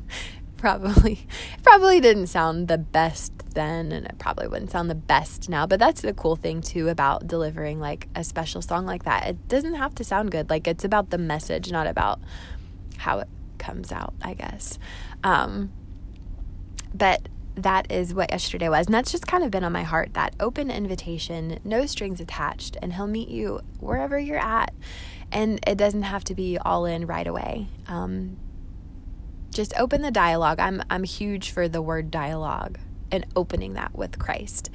probably 0.63 1.28
probably 1.62 1.99
didn't 1.99 2.28
sound 2.28 2.69
the 2.69 2.78
best 2.78 3.34
then 3.54 3.91
and 3.91 4.06
it 4.06 4.17
probably 4.17 4.47
wouldn't 4.47 4.71
sound 4.71 4.89
the 4.89 4.95
best 4.95 5.49
now 5.49 5.67
but 5.67 5.78
that's 5.78 5.99
the 5.99 6.13
cool 6.13 6.38
thing 6.38 6.62
too 6.62 6.88
about 6.88 7.28
delivering 7.28 7.82
like 7.82 8.08
a 8.15 8.23
special 8.23 8.62
song 8.62 8.86
like 8.86 9.04
that 9.04 9.28
it 9.28 9.47
doesn't 9.49 9.73
have 9.73 9.93
to 9.93 10.06
sound 10.06 10.32
good 10.32 10.49
like 10.49 10.65
it's 10.65 10.86
about 10.86 11.10
the 11.10 11.17
message 11.17 11.69
not 11.69 11.86
about 11.86 12.17
how 12.95 13.19
it 13.19 13.28
comes 13.58 13.91
out 13.91 14.13
i 14.21 14.34
guess 14.34 14.80
um 15.26 15.69
but 16.93 17.28
that 17.56 17.91
is 17.91 18.15
what 18.15 18.32
yesterday 18.32 18.67
was. 18.67 18.88
And 18.88 18.95
that's 18.95 19.12
just 19.12 19.28
kind 19.28 19.43
of 19.43 19.52
been 19.52 19.63
on 19.63 19.71
my 19.71 19.84
heart 19.84 20.15
that 20.15 20.34
open 20.39 20.71
invitation, 20.71 21.60
no 21.63 21.86
strings 21.86 22.19
attached, 22.19 22.78
and 22.82 22.93
He'll 22.93 23.06
meet 23.06 23.30
you 23.30 23.60
wherever 23.80 24.17
you're 24.17 24.39
at. 24.39 24.73
And 25.32 25.60
it 25.67 25.78
doesn't 25.78 26.02
have 26.02 26.23
to 26.23 26.34
be 26.34 26.58
all 26.58 26.86
in 26.86 27.06
right 27.06 27.28
away. 27.28 27.67
Um, 27.88 28.38
just 29.54 29.74
open 29.78 30.02
the 30.02 30.12
dialogue. 30.12 30.60
I'm, 30.60 30.82
I'm 30.89 31.04
huge 31.04 31.52
for 31.52 31.68
the 31.68 31.82
word 31.82 32.12
dialogue 32.12 32.80
and 33.12 33.26
opening 33.36 33.74
that 33.74 33.96
with 33.96 34.20
Christ 34.20 34.70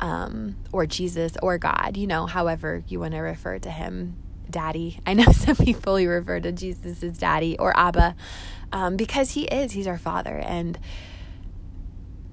um, 0.00 0.56
or 0.72 0.86
Jesus 0.86 1.34
or 1.42 1.58
God, 1.58 1.96
you 1.96 2.06
know, 2.06 2.26
however 2.26 2.84
you 2.88 3.00
want 3.00 3.12
to 3.12 3.20
refer 3.20 3.58
to 3.58 3.70
Him. 3.70 4.16
Daddy. 4.50 5.00
I 5.04 5.14
know 5.14 5.24
some 5.32 5.56
people 5.56 5.96
refer 5.96 6.38
to 6.38 6.52
Jesus 6.52 7.02
as 7.02 7.18
daddy 7.18 7.58
or 7.58 7.76
Abba 7.76 8.14
um, 8.72 8.96
because 8.96 9.30
He 9.30 9.44
is, 9.44 9.72
He's 9.72 9.86
our 9.86 9.98
Father. 9.98 10.38
And 10.38 10.78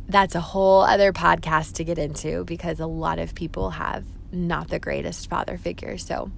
that's 0.08 0.36
a 0.36 0.42
whole 0.42 0.82
other 0.82 1.14
podcast 1.14 1.76
to 1.76 1.84
get 1.84 1.98
into 1.98 2.44
because 2.44 2.80
a 2.80 2.86
lot 2.86 3.18
of 3.18 3.34
people 3.34 3.72
have 3.72 4.04
not 4.32 4.68
the 4.68 4.78
greatest 4.80 5.30
father 5.30 5.58
figure. 5.58 5.98
So 5.98 6.32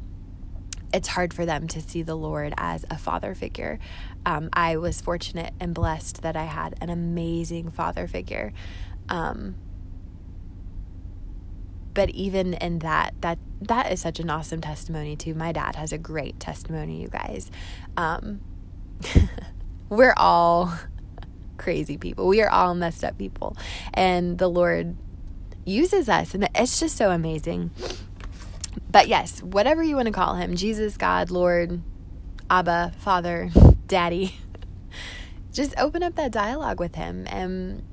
it's 0.93 1.07
hard 1.09 1.33
for 1.33 1.45
them 1.45 1.67
to 1.69 1.81
see 1.81 2.03
the 2.03 2.15
Lord 2.15 2.53
as 2.57 2.85
a 2.89 2.97
father 2.97 3.33
figure. 3.33 3.79
Um, 4.25 4.49
I 4.53 4.77
was 4.77 5.01
fortunate 5.01 5.53
and 5.59 5.73
blessed 5.73 6.21
that 6.21 6.35
I 6.35 6.45
had 6.45 6.75
an 6.79 6.89
amazing 6.89 7.71
father 7.71 8.07
figure. 8.07 8.53
Um, 9.09 9.55
but 11.93 12.09
even 12.11 12.53
in 12.55 12.79
that, 12.79 13.13
that 13.21 13.39
that 13.61 13.91
is 13.91 14.01
such 14.01 14.19
an 14.19 14.29
awesome 14.29 14.61
testimony 14.61 15.15
too. 15.15 15.33
My 15.33 15.51
dad 15.51 15.75
has 15.75 15.91
a 15.91 15.97
great 15.97 16.39
testimony, 16.39 17.01
you 17.01 17.07
guys. 17.07 17.51
Um, 17.97 18.41
we're 19.89 20.15
all 20.17 20.73
crazy 21.57 21.97
people. 21.97 22.27
We 22.27 22.41
are 22.41 22.49
all 22.49 22.75
messed 22.75 23.03
up 23.03 23.17
people. 23.17 23.57
And 23.93 24.37
the 24.37 24.47
Lord 24.47 24.95
uses 25.65 26.09
us. 26.09 26.33
And 26.33 26.49
it's 26.55 26.79
just 26.79 26.97
so 26.97 27.11
amazing. 27.11 27.71
But 28.93 29.07
yes, 29.07 29.41
whatever 29.41 29.81
you 29.81 29.95
want 29.95 30.05
to 30.05 30.11
call 30.11 30.35
him 30.35 30.55
Jesus, 30.55 30.97
God, 30.97 31.31
Lord, 31.31 31.81
Abba, 32.47 32.93
Father, 32.99 33.49
Daddy 33.87 34.35
just 35.51 35.73
open 35.79 36.03
up 36.03 36.13
that 36.15 36.31
dialogue 36.31 36.79
with 36.79 36.93
him. 36.93 37.25
And 37.27 37.83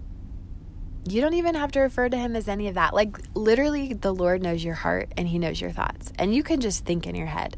you 1.08 1.22
don't 1.22 1.32
even 1.32 1.54
have 1.54 1.72
to 1.72 1.80
refer 1.80 2.10
to 2.10 2.16
him 2.18 2.36
as 2.36 2.48
any 2.48 2.68
of 2.68 2.74
that. 2.74 2.92
Like, 2.92 3.16
literally, 3.34 3.94
the 3.94 4.12
Lord 4.12 4.42
knows 4.42 4.62
your 4.62 4.74
heart 4.74 5.10
and 5.16 5.26
he 5.26 5.38
knows 5.38 5.58
your 5.58 5.70
thoughts. 5.70 6.12
And 6.18 6.34
you 6.34 6.42
can 6.42 6.60
just 6.60 6.84
think 6.84 7.06
in 7.06 7.14
your 7.14 7.28
head, 7.28 7.56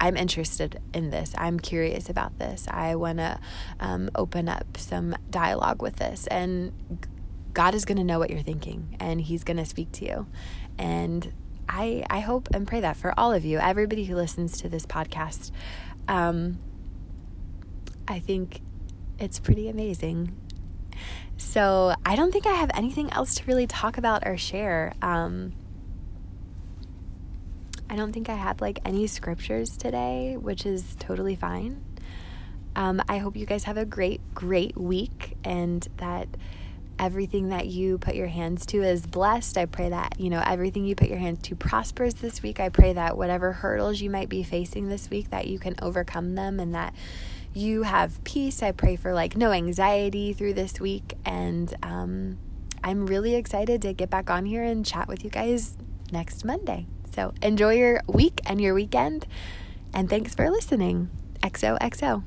I'm 0.00 0.16
interested 0.16 0.80
in 0.94 1.10
this. 1.10 1.34
I'm 1.36 1.60
curious 1.60 2.08
about 2.08 2.38
this. 2.38 2.66
I 2.70 2.94
want 2.94 3.18
to 3.18 3.38
um, 3.80 4.10
open 4.14 4.48
up 4.48 4.78
some 4.78 5.14
dialogue 5.28 5.82
with 5.82 5.96
this. 5.96 6.26
And 6.28 6.72
God 7.52 7.74
is 7.74 7.84
going 7.84 7.98
to 7.98 8.04
know 8.04 8.18
what 8.18 8.30
you're 8.30 8.40
thinking 8.40 8.96
and 8.98 9.20
He's 9.20 9.44
going 9.44 9.58
to 9.58 9.66
speak 9.66 9.92
to 9.92 10.06
you. 10.06 10.26
And 10.78 11.34
I, 11.72 12.04
I 12.10 12.20
hope 12.20 12.50
and 12.52 12.66
pray 12.68 12.80
that 12.80 12.98
for 12.98 13.18
all 13.18 13.32
of 13.32 13.46
you, 13.46 13.58
everybody 13.58 14.04
who 14.04 14.14
listens 14.14 14.60
to 14.60 14.68
this 14.68 14.84
podcast. 14.84 15.50
Um, 16.06 16.58
I 18.06 18.18
think 18.18 18.60
it's 19.18 19.38
pretty 19.38 19.70
amazing. 19.70 20.36
So 21.38 21.94
I 22.04 22.14
don't 22.14 22.30
think 22.30 22.46
I 22.46 22.52
have 22.52 22.70
anything 22.74 23.10
else 23.10 23.36
to 23.36 23.44
really 23.46 23.66
talk 23.66 23.96
about 23.96 24.26
or 24.26 24.36
share. 24.36 24.92
Um, 25.00 25.54
I 27.88 27.96
don't 27.96 28.12
think 28.12 28.28
I 28.28 28.34
had 28.34 28.60
like 28.60 28.80
any 28.84 29.06
scriptures 29.06 29.78
today, 29.78 30.36
which 30.36 30.66
is 30.66 30.94
totally 30.98 31.36
fine. 31.36 31.82
Um, 32.76 33.02
I 33.08 33.16
hope 33.16 33.34
you 33.34 33.46
guys 33.46 33.64
have 33.64 33.78
a 33.78 33.86
great, 33.86 34.20
great 34.34 34.76
week 34.76 35.36
and 35.42 35.86
that 35.96 36.28
everything 37.02 37.48
that 37.48 37.66
you 37.66 37.98
put 37.98 38.14
your 38.14 38.28
hands 38.28 38.64
to 38.64 38.80
is 38.80 39.04
blessed. 39.04 39.58
I 39.58 39.66
pray 39.66 39.88
that, 39.88 40.20
you 40.20 40.30
know, 40.30 40.40
everything 40.46 40.84
you 40.84 40.94
put 40.94 41.08
your 41.08 41.18
hands 41.18 41.40
to 41.42 41.56
prospers 41.56 42.14
this 42.14 42.44
week. 42.44 42.60
I 42.60 42.68
pray 42.68 42.92
that 42.92 43.16
whatever 43.16 43.52
hurdles 43.52 44.00
you 44.00 44.08
might 44.08 44.28
be 44.28 44.44
facing 44.44 44.88
this 44.88 45.10
week, 45.10 45.30
that 45.30 45.48
you 45.48 45.58
can 45.58 45.74
overcome 45.82 46.36
them 46.36 46.60
and 46.60 46.76
that 46.76 46.94
you 47.52 47.82
have 47.82 48.22
peace. 48.22 48.62
I 48.62 48.70
pray 48.70 48.94
for 48.94 49.12
like 49.12 49.36
no 49.36 49.50
anxiety 49.50 50.32
through 50.32 50.54
this 50.54 50.78
week. 50.78 51.14
And 51.26 51.74
um, 51.82 52.38
I'm 52.84 53.06
really 53.06 53.34
excited 53.34 53.82
to 53.82 53.92
get 53.92 54.08
back 54.08 54.30
on 54.30 54.46
here 54.46 54.62
and 54.62 54.86
chat 54.86 55.08
with 55.08 55.24
you 55.24 55.30
guys 55.30 55.76
next 56.12 56.44
Monday. 56.44 56.86
So 57.16 57.34
enjoy 57.42 57.74
your 57.74 58.00
week 58.06 58.40
and 58.46 58.60
your 58.60 58.74
weekend. 58.74 59.26
And 59.92 60.08
thanks 60.08 60.36
for 60.36 60.48
listening. 60.48 61.10
XOXO. 61.42 62.22